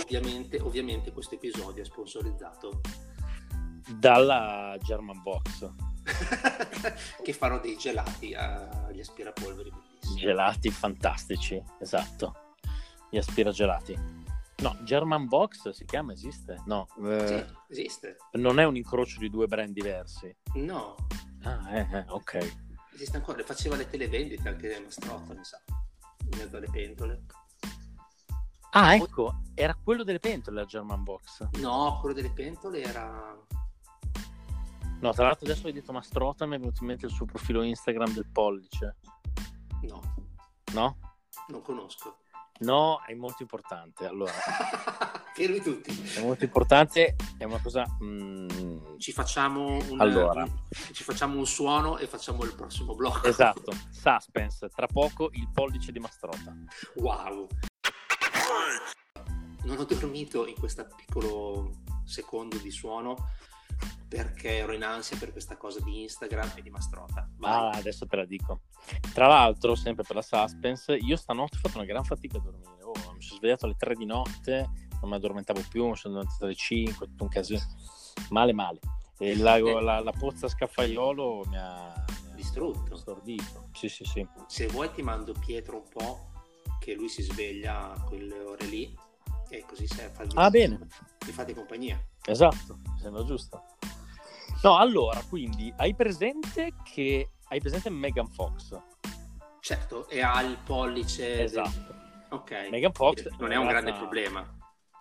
Ovviamente, 0.01 0.59
ovviamente 0.59 1.11
questo 1.11 1.35
episodio 1.35 1.83
è 1.83 1.85
sponsorizzato 1.85 2.81
Dalla 3.95 4.75
German 4.81 5.21
Box. 5.21 5.71
che 7.21 7.31
fanno 7.33 7.59
dei 7.59 7.77
gelati 7.77 8.33
agli 8.33 8.99
aspirapolveri 8.99 9.69
bellissimi. 9.69 10.19
Gelati 10.19 10.71
fantastici, 10.71 11.63
esatto. 11.79 12.55
Gli 13.11 13.17
aspiragelati. 13.19 13.95
No, 14.57 14.75
German 14.81 15.27
Box 15.27 15.69
si 15.69 15.85
chiama, 15.85 16.11
esiste? 16.13 16.59
No, 16.65 16.87
eh, 17.05 17.27
Sì, 17.27 17.55
esiste. 17.73 18.17
non 18.31 18.59
è 18.59 18.63
un 18.63 18.75
incrocio 18.77 19.19
di 19.19 19.29
due 19.29 19.45
brand 19.45 19.73
diversi. 19.73 20.35
No, 20.55 20.95
Ah, 21.43 21.69
eh, 21.77 21.87
eh, 21.91 22.05
ok. 22.07 22.53
esiste 22.95 23.17
ancora. 23.17 23.43
Faceva 23.43 23.75
le 23.75 23.87
televendite 23.87 24.49
anche 24.49 24.79
Mastrotta, 24.83 25.35
mi 25.35 25.43
sa, 25.43 25.61
in 26.31 26.37
mezzo 26.39 26.57
alle 26.57 26.69
pentole. 26.71 27.25
Ah, 28.75 28.95
ecco, 28.95 29.41
era 29.53 29.75
quello 29.75 30.03
delle 30.03 30.19
pentole 30.19 30.61
la 30.61 30.65
German 30.65 31.03
Box. 31.03 31.47
No, 31.59 31.97
quello 32.01 32.15
delle 32.15 32.31
pentole 32.31 32.81
era... 32.81 33.37
No, 34.99 35.11
tra 35.11 35.25
l'altro 35.25 35.45
adesso 35.45 35.67
hai 35.67 35.73
detto 35.73 35.91
Mastrota, 35.91 36.45
mi 36.45 36.55
è 36.55 36.59
venuto 36.59 36.79
in 36.81 36.87
mente 36.87 37.05
il 37.05 37.11
suo 37.11 37.25
profilo 37.25 37.61
Instagram 37.61 38.13
del 38.13 38.27
pollice. 38.31 38.97
No, 39.81 40.01
No? 40.73 40.97
non 41.49 41.61
conosco. 41.61 42.19
No, 42.59 43.01
è 43.05 43.13
molto 43.13 43.41
importante. 43.41 44.05
Allora, 44.07 44.31
Fermi 45.35 45.59
tutti. 45.59 45.91
è 46.15 46.21
molto 46.21 46.45
importante, 46.45 47.15
è 47.37 47.43
una 47.43 47.59
cosa... 47.61 47.85
mm, 48.01 48.97
Ci 48.97 49.11
facciamo 49.11 49.75
un, 49.89 49.99
Allora. 49.99 50.43
un- 50.43 50.59
ci 50.93 51.03
facciamo 51.03 51.37
un 51.37 51.45
suono 51.45 51.97
e 51.97 52.07
facciamo 52.07 52.43
il 52.45 52.55
prossimo 52.55 52.95
blocco. 52.95 53.27
Esatto, 53.27 53.71
suspense, 53.91 54.69
tra 54.69 54.87
poco 54.87 55.29
il 55.33 55.49
pollice 55.51 55.91
di 55.91 55.99
Mastrota. 55.99 56.55
Wow. 56.95 57.47
Non 59.63 59.77
ho 59.77 59.83
dormito 59.85 60.45
in 60.47 60.55
questo 60.55 60.85
piccolo 60.95 61.71
secondo 62.05 62.57
di 62.57 62.69
suono 62.71 63.15
perché 64.07 64.57
ero 64.57 64.73
in 64.73 64.83
ansia 64.83 65.17
per 65.17 65.31
questa 65.31 65.57
cosa 65.57 65.79
di 65.81 66.01
Instagram 66.03 66.51
e 66.55 66.61
di 66.61 66.69
Mastrota. 66.69 67.21
Ah, 67.21 67.69
Vai. 67.69 67.79
adesso 67.79 68.05
te 68.05 68.15
la 68.17 68.25
dico. 68.25 68.61
Tra 69.13 69.27
l'altro, 69.27 69.73
sempre 69.75 70.03
per 70.03 70.17
la 70.17 70.21
suspense, 70.21 70.93
io 70.95 71.15
stanotte 71.15 71.55
ho 71.57 71.59
fatto 71.59 71.77
una 71.77 71.87
gran 71.87 72.03
fatica 72.03 72.37
a 72.37 72.41
dormire. 72.41 72.83
Oh, 72.83 72.91
mi 73.15 73.21
sono 73.21 73.39
svegliato 73.39 73.65
alle 73.65 73.75
3 73.75 73.95
di 73.95 74.05
notte, 74.05 74.69
non 75.01 75.09
mi 75.09 75.15
addormentavo 75.15 75.63
più, 75.69 75.87
mi 75.87 75.95
sono 75.95 76.13
addormentato 76.15 76.45
alle 76.45 76.55
5, 76.55 77.07
tutto 77.07 77.23
un 77.23 77.29
casino. 77.29 77.61
Male, 78.29 78.53
male. 78.53 78.79
E 79.17 79.35
la, 79.37 79.57
la- 79.81 79.99
la 80.01 80.11
pozza 80.11 80.47
scaffaiolo 80.47 81.45
mi 81.47 81.57
ha, 81.57 82.05
mi 82.25 82.31
ha 82.31 82.35
Distrutto. 82.35 82.95
stordito. 82.97 83.69
Sì, 83.73 83.89
sì, 83.89 84.03
sì. 84.03 84.27
Se 84.47 84.67
vuoi 84.67 84.91
ti 84.91 85.01
mando 85.01 85.33
Pietro 85.33 85.77
un 85.77 85.87
po' 85.89 86.31
che 86.83 86.95
lui 86.95 87.07
si 87.07 87.21
sveglia 87.21 87.93
a 87.93 88.01
quelle 88.03 88.37
ore 88.41 88.65
lì 88.65 88.93
e 89.49 89.63
così 89.65 89.87
se 89.87 90.09
fa 90.09 90.25
Ah, 90.33 90.49
bene. 90.49 90.77
mi 91.25 91.31
fate 91.31 91.53
compagnia. 91.53 91.97
Esatto, 92.25 92.79
sembra 92.99 93.23
giusto. 93.23 93.63
No, 94.63 94.77
allora, 94.77 95.21
quindi, 95.29 95.73
hai 95.77 95.95
presente 95.95 96.73
che... 96.83 97.29
Hai 97.47 97.59
presente 97.61 97.89
Megan 97.89 98.27
Fox? 98.27 98.77
Certo, 99.61 100.09
e 100.09 100.21
ha 100.21 100.41
il 100.41 100.57
pollice. 100.57 101.43
Esatto. 101.43 102.01
Ok. 102.31 102.67
Megan 102.71 102.91
Fox 102.93 103.27
non 103.37 103.51
è 103.51 103.55
un 103.55 103.67
grande 103.67 103.91
ragazza- 103.91 103.97
problema. 103.99 104.57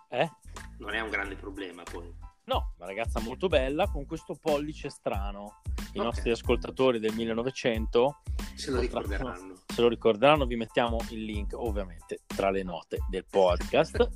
Eh? 0.09 0.29
Non 0.77 0.93
è 0.93 0.99
un 1.01 1.09
grande 1.09 1.35
problema 1.35 1.81
poi. 1.83 2.13
No, 2.45 2.73
una 2.77 2.85
ragazza 2.85 3.19
molto 3.21 3.47
bella 3.47 3.87
con 3.89 4.05
questo 4.05 4.35
pollice 4.35 4.89
strano. 4.89 5.61
I 5.93 5.99
Ok. 5.99 6.03
nostri 6.05 6.29
ascoltatori 6.31 6.99
del 6.99 7.13
1900 7.15 8.21
Se 8.55 8.69
lo 8.71 8.79
ricorderanno. 8.79 9.52
Se 9.73 9.81
lo 9.81 9.87
ricorderanno, 9.87 10.45
vi 10.45 10.55
mettiamo 10.55 10.99
il 11.09 11.23
link 11.23 11.53
ovviamente 11.55 12.19
tra 12.27 12.51
le 12.51 12.61
note 12.61 12.99
del 13.09 13.25
podcast. 13.25 14.07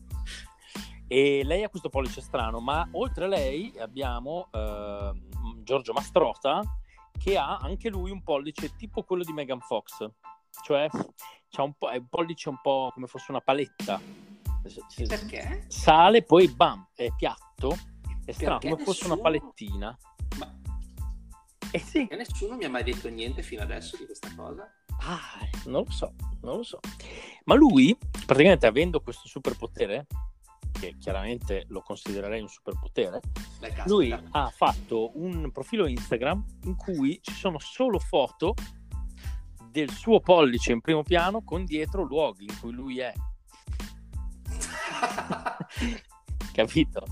e 1.07 1.41
lei 1.43 1.63
ha 1.63 1.69
questo 1.69 1.89
pollice 1.89 2.21
strano, 2.21 2.59
ma 2.59 2.87
oltre 2.91 3.25
a 3.25 3.27
lei 3.27 3.73
abbiamo 3.79 4.49
ehm, 4.51 5.63
Giorgio 5.63 5.93
Mastrota 5.93 6.61
che 7.17 7.37
ha 7.37 7.57
anche 7.57 7.89
lui 7.89 8.11
un 8.11 8.21
pollice 8.21 8.75
tipo 8.75 9.01
quello 9.01 9.23
di 9.23 9.33
Megan 9.33 9.59
Fox, 9.59 10.07
cioè 10.63 10.87
un 11.57 11.73
po', 11.73 11.89
è 11.89 11.97
un 11.97 12.07
pollice 12.07 12.49
un 12.49 12.59
po' 12.61 12.91
come 12.93 13.07
fosse 13.07 13.31
una 13.31 13.41
paletta. 13.41 13.99
Perché? 15.07 15.65
Sale, 15.69 16.21
poi 16.21 16.49
bam, 16.49 16.87
è 16.93 17.07
piatto, 17.15 17.75
è 18.25 18.31
strano, 18.31 18.59
Perché 18.59 18.69
come 18.69 18.83
fosse 18.83 19.07
nessuno- 19.07 19.13
una 19.13 19.23
palettina. 19.23 19.97
Ma 20.37 20.55
Eh 21.71 21.79
sì, 21.79 22.05
e 22.05 22.15
nessuno 22.15 22.55
mi 22.57 22.65
ha 22.65 22.69
mai 22.69 22.83
detto 22.83 23.09
niente 23.09 23.41
fino 23.41 23.63
adesso 23.63 23.97
di 23.97 24.05
questa 24.05 24.31
cosa. 24.35 24.71
Ah, 25.01 25.47
non 25.65 25.83
lo 25.85 25.91
so, 25.91 26.13
non 26.41 26.57
lo 26.57 26.63
so. 26.63 26.79
Ma 27.45 27.55
lui, 27.55 27.97
praticamente 28.25 28.65
avendo 28.65 28.99
questo 29.01 29.27
superpotere, 29.27 30.07
che 30.71 30.95
chiaramente 30.99 31.65
lo 31.69 31.81
considererei 31.81 32.41
un 32.41 32.49
superpotere, 32.49 33.21
Beh, 33.59 33.83
lui 33.85 34.11
ha 34.11 34.49
fatto 34.49 35.11
un 35.15 35.51
profilo 35.51 35.87
Instagram 35.87 36.43
in 36.63 36.75
cui 36.75 37.19
ci 37.21 37.33
sono 37.33 37.57
solo 37.59 37.99
foto 37.99 38.53
del 39.69 39.89
suo 39.91 40.19
pollice 40.19 40.71
in 40.71 40.81
primo 40.81 41.03
piano 41.03 41.43
con 41.43 41.63
dietro 41.65 42.03
luoghi 42.03 42.45
in 42.45 42.59
cui 42.59 42.71
lui 42.71 42.99
è. 42.99 43.13
Capito? 46.53 47.05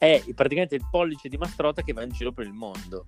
è 0.00 0.24
praticamente 0.34 0.76
il 0.76 0.86
pollice 0.90 1.28
di 1.28 1.36
Mastrota 1.36 1.82
che 1.82 1.92
va 1.92 2.02
in 2.02 2.08
giro 2.08 2.32
per 2.32 2.46
il 2.46 2.54
mondo. 2.54 3.04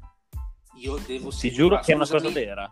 Io 0.75 0.99
devo 0.99 1.31
Ti 1.31 1.51
giuro 1.51 1.81
che 1.81 1.93
è 1.93 1.95
una 1.95 2.07
cosa 2.07 2.29
vera. 2.29 2.71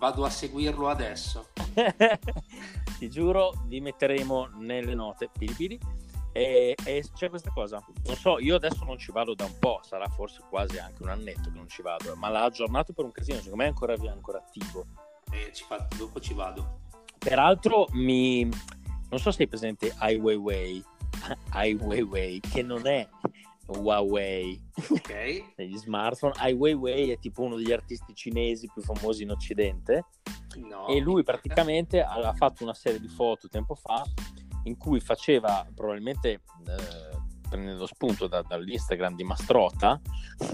Vado 0.00 0.24
a 0.24 0.30
seguirlo 0.30 0.88
adesso. 0.88 1.50
Ti 2.98 3.10
giuro, 3.10 3.52
vi 3.66 3.82
metteremo 3.82 4.48
nelle 4.56 4.94
note. 4.94 5.28
Pili 5.30 5.52
pili. 5.52 5.80
E, 6.32 6.74
e, 6.84 7.04
c'è 7.12 7.28
questa 7.28 7.50
cosa, 7.50 7.84
non 8.04 8.16
so, 8.16 8.38
io 8.38 8.54
adesso 8.54 8.84
non 8.84 8.96
ci 8.98 9.10
vado 9.10 9.34
da 9.34 9.44
un 9.44 9.58
po', 9.58 9.80
sarà 9.82 10.08
forse 10.08 10.42
quasi 10.48 10.78
anche 10.78 11.02
un 11.02 11.08
annetto 11.08 11.50
che 11.50 11.56
non 11.56 11.68
ci 11.68 11.82
vado, 11.82 12.14
ma 12.14 12.28
l'ha 12.28 12.44
aggiornato 12.44 12.92
per 12.92 13.04
un 13.04 13.10
casino, 13.10 13.38
secondo 13.38 13.56
me 13.56 13.64
è 13.64 13.68
ancora, 13.68 13.94
ancora 13.94 14.38
attivo. 14.38 14.86
Eh, 15.32 15.50
ci 15.52 15.64
fa, 15.64 15.86
dopo 15.96 16.20
ci 16.20 16.32
vado. 16.32 16.82
Peraltro, 17.18 17.88
mi, 17.92 18.44
non 18.44 19.18
so 19.18 19.32
se 19.32 19.42
hai 19.42 19.48
presente 19.48 19.92
Ai 19.98 20.16
Weiwei, 20.16 20.82
Ai 21.50 21.74
Weiwei, 21.74 22.40
che 22.40 22.62
non 22.62 22.86
è 22.86 23.06
Huawei 23.78 24.60
ok 24.90 25.52
negli 25.56 25.76
smartphone. 25.76 26.34
Ai 26.36 26.54
Weiwei 26.54 27.10
è 27.10 27.18
tipo 27.18 27.42
uno 27.42 27.56
degli 27.56 27.72
artisti 27.72 28.14
cinesi 28.14 28.70
più 28.72 28.82
famosi 28.82 29.22
in 29.22 29.30
Occidente. 29.30 30.06
No, 30.56 30.88
e 30.88 30.98
lui 30.98 31.22
praticamente 31.22 32.02
ha 32.02 32.32
fatto 32.32 32.64
una 32.64 32.74
serie 32.74 33.00
di 33.00 33.08
foto 33.08 33.48
tempo 33.48 33.74
fa 33.74 34.02
in 34.64 34.76
cui 34.76 35.00
faceva 35.00 35.66
probabilmente 35.74 36.30
eh, 36.66 37.18
prendendo 37.50 37.86
spunto 37.86 38.28
da, 38.28 38.42
dall'Instagram 38.42 39.16
di 39.16 39.24
Mastrota 39.24 40.00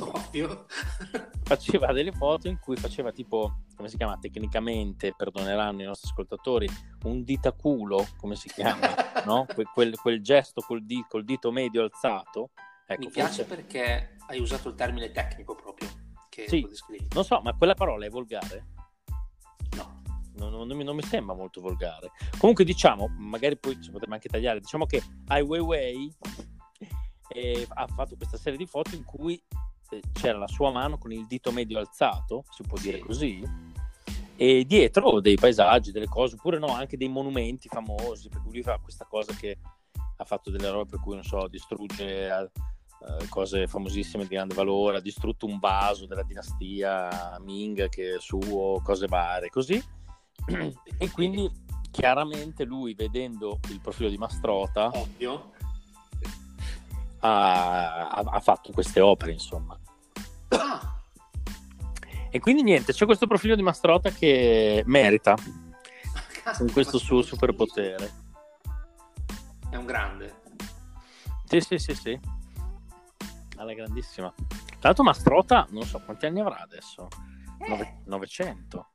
ovvio 0.01 0.67
faceva 1.45 1.93
delle 1.93 2.11
foto 2.11 2.49
in 2.49 2.59
cui 2.59 2.77
faceva 2.77 3.13
tipo 3.13 3.65
come 3.77 3.89
si 3.89 3.99
chiama 3.99 4.17
tecnicamente 4.19 5.13
perdoneranno 5.15 5.83
i 5.83 5.85
nostri 5.85 6.09
ascoltatori 6.09 6.69
un 7.05 7.23
ditaculo 7.23 8.07
come 8.17 8.35
si 8.35 8.49
chiama 8.49 8.89
no? 9.27 9.45
quel, 9.55 9.67
quel, 9.73 9.97
quel, 9.97 10.23
gesto 10.23 10.63
col, 10.63 10.85
di, 10.85 11.05
col, 11.07 11.25
dito 11.25 11.53
medio 11.53 11.83
alzato 11.83 12.51
ecco, 12.87 13.01
mi 13.01 13.11
piace 13.11 13.45
forse... 13.45 13.55
perché 13.55 14.17
hai 14.29 14.41
usato 14.41 14.69
il 14.69 14.75
termine 14.75 15.11
tecnico 15.11 15.55
proprio 15.55 15.89
che 16.29 16.47
sì, 16.49 16.67
non 17.15 17.25
so 17.25 17.41
ma 17.41 17.55
quella 17.55 17.75
parola 17.75 18.05
è 18.05 18.11
volgare? 18.11 18.67
No. 19.77 20.03
Non, 20.37 20.51
non, 20.51 20.67
non, 20.67 20.77
mi, 20.77 20.85
non, 20.85 20.95
mi, 20.95 21.03
sembra 21.03 21.35
molto 21.35 21.63
volgare. 21.63 22.11
Comunque 22.37 22.65
diciamo, 22.65 23.09
magari 23.17 23.57
poi 23.57 23.81
ci 23.81 23.91
potremmo 23.91 24.15
anche 24.15 24.29
tagliare, 24.29 24.61
diciamo 24.61 24.85
che 24.85 25.03
Ai 25.29 25.41
Weiwei 25.41 26.15
eh, 27.29 27.67
ha 27.67 27.87
fatto 27.87 28.17
questa 28.17 28.37
serie 28.37 28.59
di 28.59 28.67
foto 28.67 28.95
in 28.95 29.05
cui 29.05 29.43
eh, 29.91 30.03
c'era 30.13 30.37
la 30.37 30.47
sua 30.47 30.71
mano 30.71 30.99
con 30.99 31.13
il 31.13 31.27
dito 31.27 31.53
medio 31.53 31.79
alzato, 31.79 32.45
si 32.51 32.63
può 32.65 32.79
dire 32.79 32.99
così, 32.99 33.43
e 34.37 34.65
dietro 34.67 35.21
dei 35.21 35.37
paesaggi, 35.37 35.91
delle 35.91 36.07
cose, 36.07 36.35
oppure 36.35 36.59
no, 36.59 36.67
anche 36.67 36.97
dei 36.97 37.09
monumenti 37.09 37.69
famosi, 37.69 38.29
per 38.29 38.43
cui 38.43 38.53
lui 38.53 38.63
fa 38.63 38.79
questa 38.79 39.07
cosa 39.07 39.33
che 39.33 39.59
ha 40.19 40.25
fatto 40.25 40.51
delle 40.51 40.71
robe 40.71 40.91
per 40.91 41.01
cui, 41.01 41.15
non 41.15 41.25
so, 41.25 41.47
distrugge... 41.49 42.51
Eh, 42.99 43.29
cose 43.29 43.67
famosissime 43.67 44.25
di 44.25 44.35
grande 44.35 44.55
valore, 44.55 44.97
ha 44.97 45.01
distrutto 45.01 45.47
un 45.47 45.59
vaso 45.59 46.07
della 46.07 46.23
dinastia 46.23 47.39
Ming 47.41 47.89
che 47.89 48.17
è 48.17 48.21
suo, 48.21 48.81
cose 48.83 49.07
varie, 49.07 49.51
così. 49.51 49.83
E 50.99 51.11
quindi 51.11 51.51
chiaramente 51.91 52.65
lui 52.65 52.95
vedendo 52.95 53.61
il 53.69 53.81
profilo 53.81 54.09
di 54.09 54.17
Mastrota 54.17 54.91
Ovvio. 54.95 55.53
Ha, 57.19 58.09
ha, 58.09 58.23
ha 58.25 58.41
fatto 58.41 58.73
queste 58.73 59.01
opere 59.01 59.33
insomma. 59.33 59.79
Ah. 60.49 61.01
e 62.31 62.39
quindi 62.39 62.63
niente 62.63 62.93
c'è 62.93 63.05
questo 63.05 63.27
profilo 63.27 63.57
di 63.57 63.63
Mastrota 63.63 64.11
che 64.11 64.83
merita 64.87 65.35
con 66.57 66.71
questo 66.73 66.99
suo 66.99 67.21
superpotere. 67.23 68.13
È 69.69 69.77
un 69.77 69.85
grande. 69.85 70.43
Sì 71.45 71.61
sì 71.61 71.79
sì 71.79 71.95
sì 71.95 72.21
alla 73.57 73.75
grandissima 73.75 74.33
tra 74.37 74.79
l'altro 74.81 75.05
Mastrota 75.05 75.67
non 75.71 75.83
so 75.83 76.01
quanti 76.01 76.27
anni 76.27 76.41
avrà 76.41 76.59
adesso 76.59 77.09
eh. 77.61 78.03
900 78.05 78.91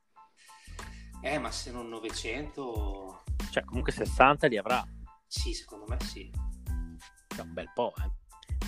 eh, 1.24 1.38
ma 1.38 1.52
se 1.52 1.70
non 1.70 1.88
900... 1.88 3.22
Cioè, 3.52 3.64
comunque 3.64 3.92
60 3.92 4.48
li 4.48 4.56
avrà. 4.56 4.84
Sì, 5.24 5.54
secondo 5.54 5.84
me 5.86 5.96
sì. 6.00 6.28
È 7.28 7.40
un 7.40 7.52
bel 7.52 7.70
po', 7.72 7.94
eh. 7.96 8.10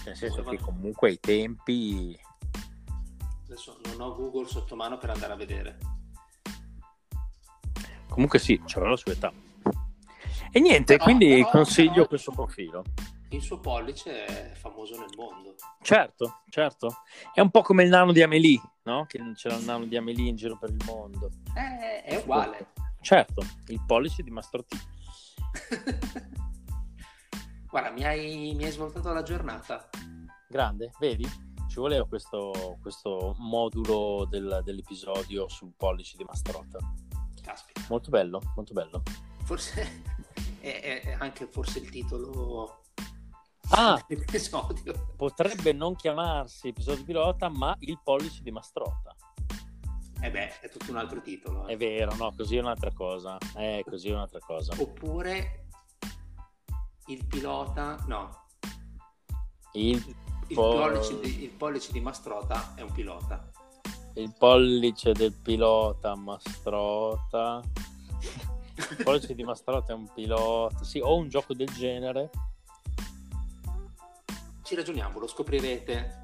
Nel 0.04 0.16
senso 0.16 0.44
che 0.44 0.58
comunque 0.60 1.08
ai 1.08 1.18
tempi... 1.18 2.16
Adesso 3.46 3.80
non 3.86 4.00
ho 4.00 4.14
Google 4.14 4.46
sotto 4.46 4.76
mano 4.76 4.98
per 4.98 5.10
andare 5.10 5.32
a 5.32 5.36
vedere. 5.36 5.78
Comunque 8.08 8.38
sì, 8.38 8.62
c'era 8.64 8.88
la 8.88 8.96
sua 8.96 9.12
età. 9.12 9.32
E 10.52 10.60
niente, 10.60 10.94
però, 10.94 11.04
quindi 11.04 11.38
però, 11.38 11.50
consiglio 11.50 11.92
però, 11.92 12.06
questo 12.06 12.30
profilo. 12.30 12.84
Il 13.34 13.42
suo 13.42 13.58
pollice 13.58 14.24
è 14.26 14.54
famoso 14.54 14.96
nel 14.96 15.10
mondo. 15.16 15.56
Certo, 15.82 16.42
certo. 16.50 16.98
È 17.32 17.40
un 17.40 17.50
po' 17.50 17.62
come 17.62 17.82
il 17.82 17.88
nano 17.88 18.12
di 18.12 18.22
Amelie, 18.22 18.62
no? 18.84 19.06
Che 19.06 19.18
c'era 19.34 19.56
il 19.56 19.64
nano 19.64 19.86
di 19.86 19.96
Amelie 19.96 20.28
in 20.28 20.36
giro 20.36 20.56
per 20.56 20.70
il 20.70 20.80
mondo. 20.86 21.32
Eh, 21.52 22.04
è 22.04 22.16
uguale. 22.16 22.68
Certo, 23.00 23.42
il 23.66 23.82
pollice 23.84 24.22
di 24.22 24.30
Mastro 24.30 24.64
T. 24.64 24.76
Guarda, 27.68 27.90
mi 27.90 28.04
hai, 28.04 28.54
mi 28.54 28.66
hai, 28.66 28.70
svoltato 28.70 29.12
la 29.12 29.24
giornata. 29.24 29.90
Grande, 30.48 30.92
vedi? 31.00 31.28
Ci 31.68 31.80
voleva 31.80 32.06
questo, 32.06 32.78
questo 32.80 33.34
modulo 33.38 34.28
del, 34.30 34.60
dell'episodio 34.62 35.48
sul 35.48 35.72
pollice 35.76 36.16
di 36.16 36.22
Mastrota. 36.22 36.78
Caspita. 37.42 37.80
Molto 37.88 38.10
bello, 38.10 38.40
molto 38.54 38.72
bello. 38.72 39.02
Forse 39.42 40.04
è, 40.60 41.00
è 41.02 41.16
anche 41.18 41.48
forse 41.48 41.80
il 41.80 41.90
titolo 41.90 42.82
Ah, 43.70 44.02
episodio. 44.08 45.12
Potrebbe 45.16 45.72
non 45.72 45.94
chiamarsi 45.94 46.68
episodio 46.68 47.04
pilota, 47.04 47.48
ma 47.48 47.74
il 47.80 47.98
pollice 48.02 48.42
di 48.42 48.50
Mastrota. 48.50 49.14
Eh 50.20 50.30
beh, 50.30 50.60
è 50.60 50.68
tutto 50.68 50.90
un 50.90 50.96
altro 50.96 51.20
titolo. 51.20 51.66
Eh. 51.66 51.74
È 51.74 51.76
vero, 51.76 52.14
no, 52.14 52.32
così 52.36 52.56
è 52.56 52.60
un'altra 52.60 52.92
cosa. 52.92 53.38
Eh, 53.56 53.84
così 53.86 54.08
è 54.08 54.12
un'altra 54.12 54.40
cosa. 54.40 54.74
Oppure 54.78 55.66
il 57.06 57.26
pilota, 57.26 58.02
no. 58.06 58.46
Il, 59.72 59.96
il, 60.48 60.54
pol... 60.54 60.92
pollice, 60.92 61.20
di, 61.20 61.42
il 61.44 61.50
pollice 61.50 61.92
di 61.92 62.00
Mastrota 62.00 62.74
è 62.74 62.82
un 62.82 62.92
pilota. 62.92 63.50
Il 64.14 64.32
pollice 64.38 65.12
del 65.12 65.32
pilota 65.32 66.14
Mastrota. 66.14 67.60
Il 68.76 69.04
pollice 69.04 69.34
di 69.34 69.44
Mastrota 69.44 69.92
è 69.92 69.94
un 69.94 70.10
pilota. 70.12 70.82
Sì, 70.82 70.98
o 70.98 71.16
un 71.16 71.28
gioco 71.28 71.54
del 71.54 71.68
genere 71.68 72.30
ci 74.64 74.74
ragioniamo, 74.74 75.18
lo 75.18 75.26
scoprirete. 75.26 76.22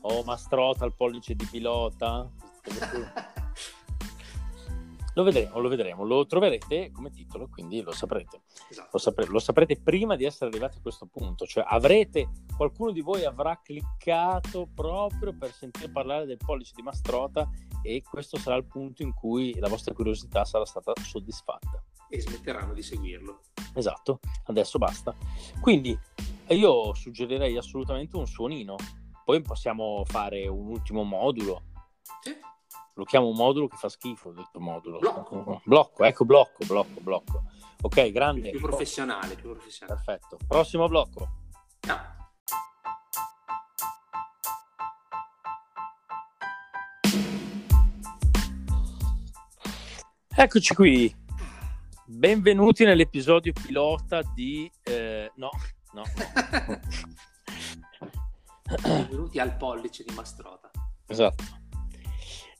Oh, 0.00 0.22
Mastrota, 0.24 0.86
il 0.86 0.94
pollice 0.94 1.34
di 1.34 1.46
pilota. 1.50 2.28
lo 5.14 5.22
vedremo, 5.22 5.60
lo 5.60 5.68
vedremo, 5.68 6.04
lo 6.04 6.26
troverete 6.26 6.90
come 6.90 7.10
titolo, 7.10 7.48
quindi 7.48 7.82
lo 7.82 7.92
saprete. 7.92 8.42
Esatto. 8.70 8.88
Lo, 8.92 8.98
sapre- 8.98 9.26
lo, 9.26 9.38
saprete 9.38 9.80
prima 9.80 10.16
di 10.16 10.24
essere 10.24 10.50
arrivati 10.50 10.78
a 10.78 10.80
questo 10.80 11.06
punto, 11.06 11.46
cioè 11.46 11.64
avrete, 11.66 12.30
qualcuno 12.56 12.90
di 12.90 13.02
voi 13.02 13.24
avrà 13.24 13.60
cliccato 13.62 14.66
proprio 14.74 15.36
per 15.36 15.52
sentire 15.52 15.90
parlare 15.90 16.24
del 16.24 16.38
pollice 16.38 16.72
di 16.74 16.82
Mastrota 16.82 17.48
e 17.84 18.02
questo 18.02 18.38
sarà 18.38 18.56
il 18.56 18.64
punto 18.64 19.02
in 19.02 19.12
cui 19.12 19.54
la 19.58 19.68
vostra 19.68 19.92
curiosità 19.92 20.46
sarà 20.46 20.64
stata 20.64 20.94
soddisfatta. 20.98 21.84
E 22.08 22.20
smetteranno 22.20 22.72
di 22.72 22.82
seguirlo. 22.82 23.40
Esatto, 23.74 24.20
adesso 24.44 24.78
basta. 24.78 25.14
Quindi 25.60 25.96
io 26.48 26.94
suggerirei 26.94 27.58
assolutamente 27.58 28.16
un 28.16 28.26
suonino. 28.26 28.76
Poi 29.22 29.42
possiamo 29.42 30.02
fare 30.06 30.48
un 30.48 30.68
ultimo 30.68 31.02
modulo. 31.02 31.62
Sì. 32.22 32.34
Lo 32.94 33.04
chiamo 33.04 33.32
modulo 33.32 33.68
che 33.68 33.76
fa 33.76 33.90
schifo, 33.90 34.32
detto 34.32 34.60
modulo. 34.60 34.98
Blocco. 34.98 35.60
blocco, 35.64 36.04
ecco, 36.04 36.24
blocco, 36.24 36.64
blocco, 36.64 37.00
blocco. 37.00 37.42
Ok, 37.82 38.10
grande. 38.12 38.50
Più 38.50 38.60
professionale, 38.60 39.34
più 39.34 39.50
professionale. 39.50 40.00
Perfetto. 40.02 40.38
Prossimo 40.46 40.88
blocco. 40.88 41.28
No. 41.86 42.23
Eccoci 50.36 50.74
qui. 50.74 51.14
Benvenuti 52.06 52.84
nell'episodio 52.84 53.52
pilota 53.52 54.20
di... 54.34 54.68
Eh, 54.82 55.30
no, 55.36 55.50
no. 55.92 56.02
Benvenuti 58.82 59.38
al 59.38 59.56
pollice 59.56 60.02
di 60.02 60.12
Mastrota. 60.12 60.72
Esatto. 61.06 61.44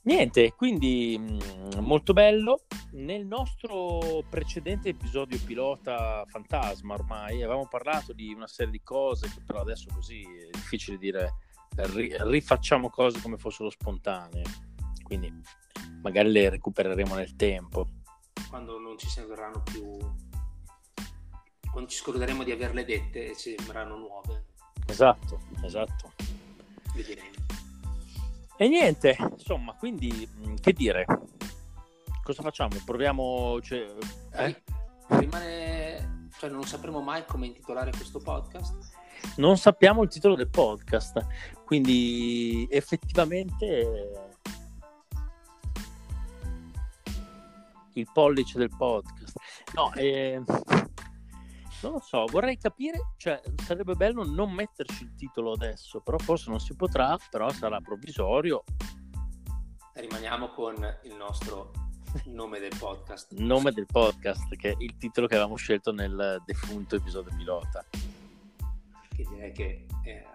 Niente, 0.03 0.53
quindi 0.53 1.17
mm, 1.19 1.79
molto 1.79 2.13
bello. 2.13 2.61
Nel 2.93 3.25
nostro 3.25 4.23
precedente 4.29 4.89
episodio 4.89 5.37
pilota 5.43 6.23
fantasma 6.27 6.93
ormai 6.93 7.43
avevamo 7.43 7.67
parlato 7.67 8.13
di 8.13 8.33
una 8.33 8.47
serie 8.47 8.71
di 8.71 8.81
cose 8.83 9.27
che 9.27 9.41
però 9.45 9.59
adesso 9.59 9.89
così 9.93 10.21
è 10.21 10.49
difficile 10.49 10.97
dire 10.97 11.33
rifacciamo 11.75 12.89
cose 12.89 13.19
come 13.19 13.35
fossero 13.35 13.69
spontanee. 13.69 14.74
Quindi 15.17 15.41
magari 16.01 16.29
le 16.31 16.49
recupereremo 16.49 17.15
nel 17.15 17.35
tempo. 17.35 17.87
Quando 18.49 18.77
non 18.79 18.97
ci 18.97 19.07
sembreranno 19.09 19.63
più 19.63 19.97
quando 21.71 21.91
ci 21.91 21.97
scorderemo 21.97 22.43
di 22.43 22.51
averle 22.51 22.85
dette 22.85 23.31
e 23.31 23.33
sembreranno 23.33 23.97
nuove. 23.97 24.45
Esatto, 24.87 25.41
esatto. 25.61 26.13
Vedremo. 26.93 27.33
E 28.57 28.67
niente, 28.69 29.17
insomma, 29.31 29.73
quindi 29.73 30.29
mm, 30.37 30.55
che 30.55 30.71
dire? 30.71 31.05
Cosa 32.23 32.41
facciamo? 32.41 32.77
Proviamo... 32.85 33.59
Cioè, 33.61 33.93
eh? 34.35 34.63
Rimane... 35.07 36.29
Cioè, 36.37 36.49
non 36.49 36.63
sapremo 36.63 37.01
mai 37.01 37.25
come 37.25 37.47
intitolare 37.47 37.91
questo 37.91 38.19
podcast. 38.19 38.73
Non 39.35 39.57
sappiamo 39.57 40.01
il 40.03 40.09
titolo 40.09 40.35
del 40.35 40.49
podcast, 40.49 41.25
quindi 41.65 42.65
effettivamente 42.69 44.24
il 47.95 48.09
pollice 48.13 48.57
del 48.57 48.69
podcast. 48.75 49.37
No, 49.73 49.93
eh, 49.93 50.41
non 51.81 51.91
lo 51.93 51.99
so, 51.99 52.25
vorrei 52.25 52.57
capire, 52.57 53.13
cioè 53.17 53.41
sarebbe 53.63 53.95
bello 53.95 54.23
non 54.23 54.51
metterci 54.51 55.03
il 55.03 55.15
titolo 55.15 55.51
adesso, 55.53 56.01
però 56.01 56.17
forse 56.17 56.49
non 56.49 56.59
si 56.59 56.75
potrà, 56.75 57.17
però 57.29 57.49
sarà 57.49 57.79
provvisorio. 57.79 58.63
Rimaniamo 59.93 60.49
con 60.49 60.75
il 61.03 61.15
nostro 61.15 61.71
nome 62.25 62.59
del 62.59 62.75
podcast. 62.77 63.33
Nome 63.39 63.71
del 63.71 63.85
podcast, 63.85 64.55
che 64.55 64.71
è 64.71 64.75
il 64.79 64.97
titolo 64.97 65.27
che 65.27 65.35
avevamo 65.35 65.55
scelto 65.55 65.91
nel 65.91 66.41
defunto 66.45 66.95
episodio 66.95 67.33
pilota. 67.35 67.85
Che 69.09 69.25
direi 69.29 69.51
che 69.53 69.85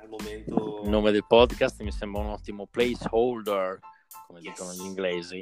al 0.00 0.08
momento... 0.08 0.80
Il 0.84 0.88
nome 0.88 1.10
del 1.10 1.26
podcast 1.26 1.82
mi 1.82 1.92
sembra 1.92 2.22
un 2.22 2.28
ottimo 2.28 2.66
placeholder, 2.66 3.78
come 4.26 4.40
Yes. 4.40 4.52
dicono 4.52 4.72
gli 4.72 4.86
inglesi. 4.86 5.40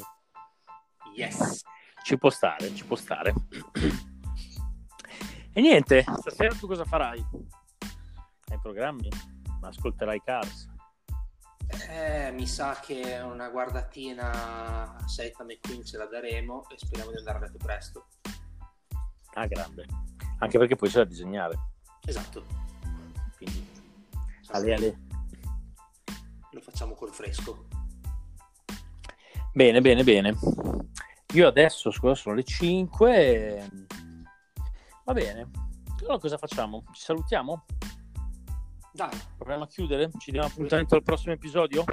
Yes! 1.15 1.63
Ci 2.09 2.17
può 2.17 2.31
stare, 2.31 2.75
ci 2.75 2.87
può 2.87 2.97
stare. 2.97 3.35
E 5.53 5.61
niente, 5.61 6.07
stasera 6.17 6.55
tu 6.55 6.67
cosa 6.67 6.87
farai? 6.87 7.23
Hai 8.47 8.59
programmi? 8.63 9.11
Ascolterai 9.61 10.23
Cars? 10.25 10.71
Eh, 11.91 12.31
mi 12.33 12.47
sa 12.47 12.81
che 12.81 13.19
una 13.19 13.51
guardatina 13.51 14.97
a 14.97 15.07
Seta 15.07 15.45
McQueen 15.45 15.85
ce 15.85 15.99
la 15.99 16.07
daremo 16.07 16.67
e 16.71 16.79
speriamo 16.79 17.11
di 17.11 17.19
andare 17.19 17.37
a 17.37 17.41
letto 17.43 17.59
presto. 17.59 18.07
Ah, 19.35 19.47
grande. 19.47 19.85
Anche 20.39 20.57
perché 20.57 20.77
poi 20.77 20.89
c'è 20.89 21.01
da 21.01 21.05
disegnare. 21.05 21.59
Esatto. 22.07 22.43
Quindi, 23.37 23.69
ale, 24.47 24.75
ale. 24.75 24.99
Lo 26.53 26.61
facciamo 26.63 26.95
col 26.95 27.13
fresco. 27.13 27.67
Bene, 29.53 29.83
bene, 29.83 30.05
bene. 30.05 30.37
Io 31.35 31.47
adesso, 31.47 31.91
scusa, 31.91 32.15
sono 32.15 32.35
le 32.37 32.43
5. 32.43 33.71
Va 35.05 35.13
bene. 35.13 35.51
Allora 36.01 36.19
cosa 36.19 36.39
facciamo? 36.39 36.85
Ci 36.93 37.03
salutiamo? 37.03 37.67
Dai, 38.93 39.11
Proviamo 39.37 39.65
a 39.65 39.67
chiudere? 39.67 40.11
Ci 40.19 40.31
diamo 40.31 40.47
appuntamento 40.47 40.95
al 40.95 41.03
prossimo 41.03 41.35
episodio? 41.35 41.85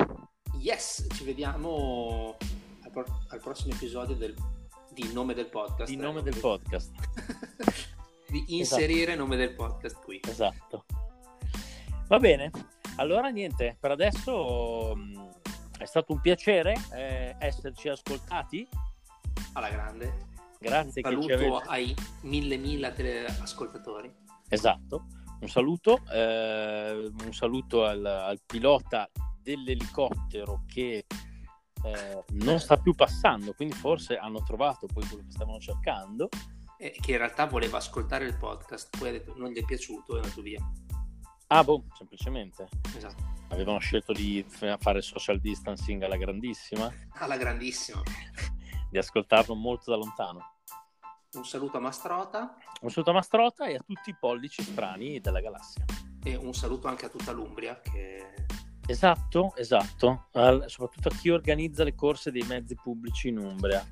yes! 0.60 1.06
Ci 1.14 1.26
vediamo 1.26 2.38
al, 2.84 2.92
pro- 2.92 3.26
al 3.28 3.40
prossimo 3.42 3.74
episodio 3.74 4.16
del, 4.16 4.34
di 4.92 5.12
nome 5.12 5.34
del 5.34 5.48
podcast. 5.48 5.92
Di 5.92 5.98
nome 5.98 6.22
eh. 6.22 6.24
del 6.24 6.38
podcast. 6.38 6.92
di 8.32 8.58
inserire 8.58 9.16
nome 9.16 9.36
del 9.36 9.54
podcast 9.54 10.02
qui. 10.02 10.22
Esatto. 10.26 10.86
Va 12.08 12.20
bene. 12.20 12.52
Allora 12.96 13.28
niente, 13.28 13.76
per 13.80 13.92
adesso 13.92 14.96
mh, 14.96 15.30
è 15.80 15.86
stato 15.86 16.14
un 16.14 16.22
piacere 16.22 16.74
eh, 16.94 17.36
esserci 17.38 17.90
ascoltati. 17.90 18.66
Alla 19.54 19.70
grande. 19.70 20.28
Grazie 20.60 21.02
che 21.02 21.10
ci 21.10 21.16
Saluto 21.16 21.34
avete... 21.34 21.70
ai 21.70 21.96
mille 22.22 22.58
mila 22.58 22.92
teleascoltatori. 22.92 24.14
Esatto. 24.50 25.06
Un 25.42 25.50
saluto, 25.50 26.02
eh, 26.12 27.12
un 27.24 27.34
saluto 27.34 27.86
al, 27.86 28.04
al 28.06 28.40
pilota 28.46 29.10
dell'elicottero 29.42 30.64
che 30.66 31.06
eh, 31.84 32.24
non 32.30 32.60
sta 32.60 32.78
più 32.78 32.96
passando, 32.96 33.54
quindi 33.54 33.76
forse 33.76 34.18
hanno 34.18 34.42
trovato 34.42 34.88
poi 34.88 35.06
quello 35.06 35.24
che 35.24 35.32
stavano 35.32 35.60
cercando. 35.60 36.30
eh, 36.80 36.98
che 37.00 37.12
in 37.12 37.18
realtà 37.18 37.46
voleva 37.46 37.78
ascoltare 37.78 38.26
il 38.26 38.38
podcast, 38.38 38.98
poi 38.98 39.10
ha 39.10 39.12
detto 39.12 39.34
non 39.38 39.52
gli 39.52 39.60
è 39.62 39.66
piaciuto 39.66 40.14
e 40.14 40.20
è 40.20 40.24
andato 40.24 40.42
via. 40.42 40.60
Ah, 41.48 41.64
boh, 41.64 41.84
semplicemente. 41.96 42.68
Esatto. 42.96 43.34
Avevano 43.50 43.78
scelto 43.78 44.14
di 44.14 44.44
fare 44.80 45.02
social 45.04 45.40
distancing 45.40 46.02
alla 46.02 46.18
grandissima, 46.18 46.92
Alla 47.20 47.38
grandissima. 47.38 48.02
Di 48.96 49.02
ascoltarlo 49.02 49.56
molto 49.56 49.92
da 49.92 49.98
lontano. 49.98 50.40
Un 51.34 51.44
saluto 51.46 51.76
a 51.76 51.80
Mastrota 51.82 52.56
Un 52.82 52.90
saluto 52.90 53.10
a 53.10 53.14
Mastrota 53.14 53.66
e 53.66 53.76
a 53.76 53.80
tutti 53.80 54.10
i 54.12 54.16
pollici 54.18 54.64
strani 54.64 55.20
della 55.20 55.42
galassia. 55.42 55.84
e 56.24 56.36
un 56.38 56.54
saluto 56.54 56.88
anche 56.88 57.06
a 57.06 57.10
tutta 57.10 57.32
l'Umbria 57.34 57.82
che 57.82 58.46
Esatto, 58.88 59.54
esatto. 59.58 60.28
Al- 60.34 60.66
soprattutto 60.68 61.10
a 61.10 61.12
chi 61.12 61.30
organizza 61.32 61.84
le 61.84 61.94
corse 61.96 62.32
dei 62.32 62.44
mezzi 62.44 62.76
pubblici 62.76 63.28
in 63.30 63.40
Umbria. 63.40 63.84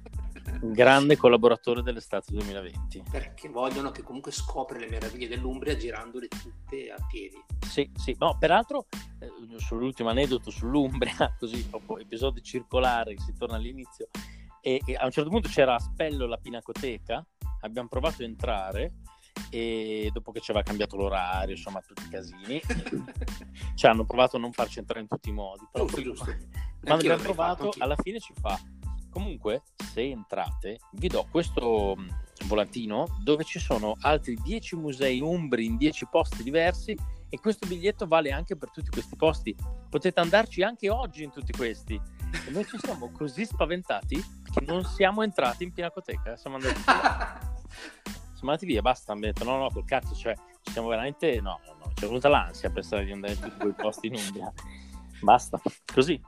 Un 0.61 0.71
grande 0.71 1.17
collaboratore 1.17 1.81
dell'estate 1.81 2.31
2020. 2.31 3.03
perché 3.11 3.49
vogliono 3.49 3.91
che 3.91 4.03
comunque 4.03 4.31
scopri 4.31 4.79
le 4.79 4.87
meraviglie 4.87 5.27
dell'Umbria 5.27 5.75
girandole 5.75 6.27
tutte 6.29 6.91
a 6.91 7.05
piedi. 7.09 7.43
Sì, 7.67 7.91
sì, 7.95 8.15
no, 8.19 8.37
peraltro 8.37 8.85
eh, 9.19 9.29
sull'ultimo 9.57 10.09
aneddoto 10.09 10.49
sull'Umbria, 10.49 11.35
così 11.39 11.65
proprio 11.67 11.97
episodio 11.97 12.41
circolare, 12.41 13.17
si 13.17 13.33
torna 13.33 13.55
all'inizio, 13.55 14.07
e, 14.65 14.81
e 14.85 14.95
a 14.95 15.03
un 15.03 15.11
certo 15.11 15.29
punto 15.29 15.49
c'era 15.49 15.75
a 15.75 15.79
Spello 15.79 16.25
la 16.25 16.37
pinacoteca, 16.37 17.23
abbiamo 17.61 17.89
provato 17.89 18.21
a 18.21 18.25
entrare 18.25 18.93
e 19.49 20.09
dopo 20.13 20.31
che 20.31 20.39
ci 20.39 20.51
aveva 20.51 20.65
cambiato 20.65 20.95
l'orario, 20.95 21.53
insomma 21.53 21.81
tutti 21.81 22.03
i 22.03 22.09
casini, 22.09 22.61
ci 23.75 23.85
hanno 23.85 24.05
provato 24.05 24.37
a 24.37 24.39
non 24.39 24.53
farci 24.53 24.79
entrare 24.79 25.01
in 25.01 25.07
tutti 25.07 25.29
i 25.29 25.33
modi, 25.33 25.67
però 25.69 25.85
Giusto, 25.85 26.01
giusto. 26.01 26.31
Anch'io 26.85 26.93
abbiamo 26.95 27.23
provato 27.23 27.71
fatto, 27.71 27.83
alla 27.83 27.97
fine 28.01 28.19
ci 28.19 28.33
fa. 28.39 28.57
Comunque 29.09 29.63
se 29.91 30.01
entrate 30.01 30.79
vi 30.93 31.07
do 31.07 31.27
questo 31.29 31.95
mh, 31.97 32.47
volantino 32.47 33.19
dove 33.21 33.43
ci 33.43 33.59
sono 33.59 33.95
altri 33.99 34.35
10 34.41 34.77
musei 34.77 35.19
umbri 35.19 35.65
in 35.65 35.75
10 35.77 36.07
posti 36.09 36.41
diversi 36.41 36.97
e 37.29 37.39
questo 37.39 37.67
biglietto 37.67 38.07
vale 38.07 38.31
anche 38.31 38.55
per 38.55 38.71
tutti 38.71 38.89
questi 38.89 39.15
posti. 39.15 39.55
Potete 39.89 40.19
andarci 40.19 40.63
anche 40.63 40.89
oggi 40.89 41.23
in 41.23 41.31
tutti 41.31 41.51
questi 41.51 41.99
e 42.47 42.51
noi 42.51 42.65
ci 42.65 42.77
siamo 42.79 43.11
così 43.11 43.45
spaventati 43.45 44.15
che 44.15 44.65
non 44.65 44.83
siamo 44.83 45.23
entrati 45.23 45.63
in 45.63 45.73
Pinacoteca 45.73 46.35
siamo 46.35 46.57
andati 46.57 46.81
via 46.85 47.39
siamo 48.33 48.51
andati 48.51 48.65
via 48.65 48.81
basta 48.81 49.13
abbiamo 49.13 49.33
detto 49.33 49.45
no 49.45 49.57
no 49.57 49.69
col 49.69 49.85
cazzo 49.85 50.15
cioè 50.15 50.35
ci 50.61 50.71
siamo 50.71 50.87
veramente 50.87 51.39
no 51.41 51.59
no 51.65 51.75
no 51.79 51.91
c'è 51.93 52.07
venuta 52.07 52.29
l'ansia 52.29 52.69
pensare 52.69 53.05
di 53.05 53.11
andare 53.11 53.33
in 53.33 53.39
tutti 53.39 53.57
quei 53.57 53.73
posti 53.73 54.07
in 54.07 54.15
Umbria 54.15 54.51
basta 55.21 55.61
così 55.93 56.21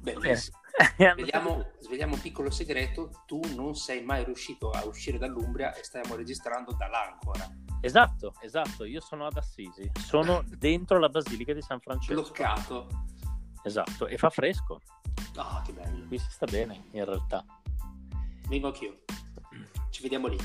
Bellissimo. 0.00 0.58
Svegliamo, 0.96 1.72
svegliamo 1.80 2.14
un 2.14 2.20
piccolo 2.20 2.50
segreto, 2.50 3.22
tu 3.24 3.40
non 3.54 3.74
sei 3.74 4.04
mai 4.04 4.24
riuscito 4.24 4.70
a 4.70 4.84
uscire 4.84 5.16
dall'Umbria 5.16 5.74
e 5.74 5.82
stiamo 5.82 6.14
registrando 6.14 6.72
da 6.72 6.86
là 6.86 7.12
ancora. 7.12 7.50
Esatto, 7.80 8.34
esatto, 8.40 8.84
io 8.84 9.00
sono 9.00 9.26
ad 9.26 9.36
Assisi, 9.36 9.90
sono 9.98 10.44
dentro 10.46 10.98
la 10.98 11.08
Basilica 11.08 11.54
di 11.54 11.62
San 11.62 11.80
Francesco. 11.80 12.20
Bloccato. 12.20 12.88
Esatto, 13.66 14.06
e 14.06 14.16
fa 14.16 14.30
fresco, 14.30 14.80
Ah, 15.36 15.60
che 15.66 15.72
bello. 15.72 16.06
qui 16.06 16.18
si 16.18 16.30
sta 16.30 16.46
bene 16.46 16.84
in 16.92 17.04
realtà. 17.04 17.44
Vengo 18.48 18.68
anch'io. 18.68 19.00
Ci 19.90 20.02
vediamo 20.02 20.28
lì. 20.28 20.36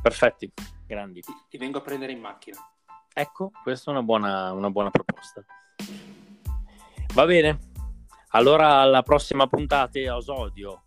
Perfetti, 0.00 0.52
grandi. 0.86 1.20
Ti, 1.20 1.32
ti 1.48 1.58
vengo 1.58 1.78
a 1.78 1.80
prendere 1.80 2.12
in 2.12 2.20
macchina. 2.20 2.58
Ecco, 3.12 3.50
questa 3.62 3.90
è 3.90 3.94
una 3.94 4.04
buona, 4.04 4.52
una 4.52 4.70
buona 4.70 4.90
proposta. 4.90 5.44
Va 7.14 7.24
bene, 7.26 7.58
allora 8.28 8.80
alla 8.80 9.02
prossima 9.02 9.48
puntata 9.48 9.98
a 9.98 10.16
Osodio. 10.16 10.84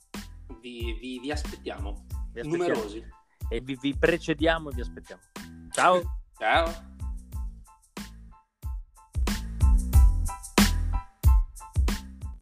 Vi, 0.62 0.94
vi- 1.02 1.20
vi 1.20 1.32
aspettiamo. 1.32 2.06
Vi 2.32 2.40
aspettiamo. 2.40 2.56
Numerosi. 2.56 3.06
E 3.50 3.60
vi, 3.60 3.78
vi 3.82 3.94
precediamo 3.98 4.70
e 4.70 4.74
vi 4.74 4.82
aspettiamo. 4.82 5.22
Ciao! 5.72 6.02
Ciao. 6.38 6.96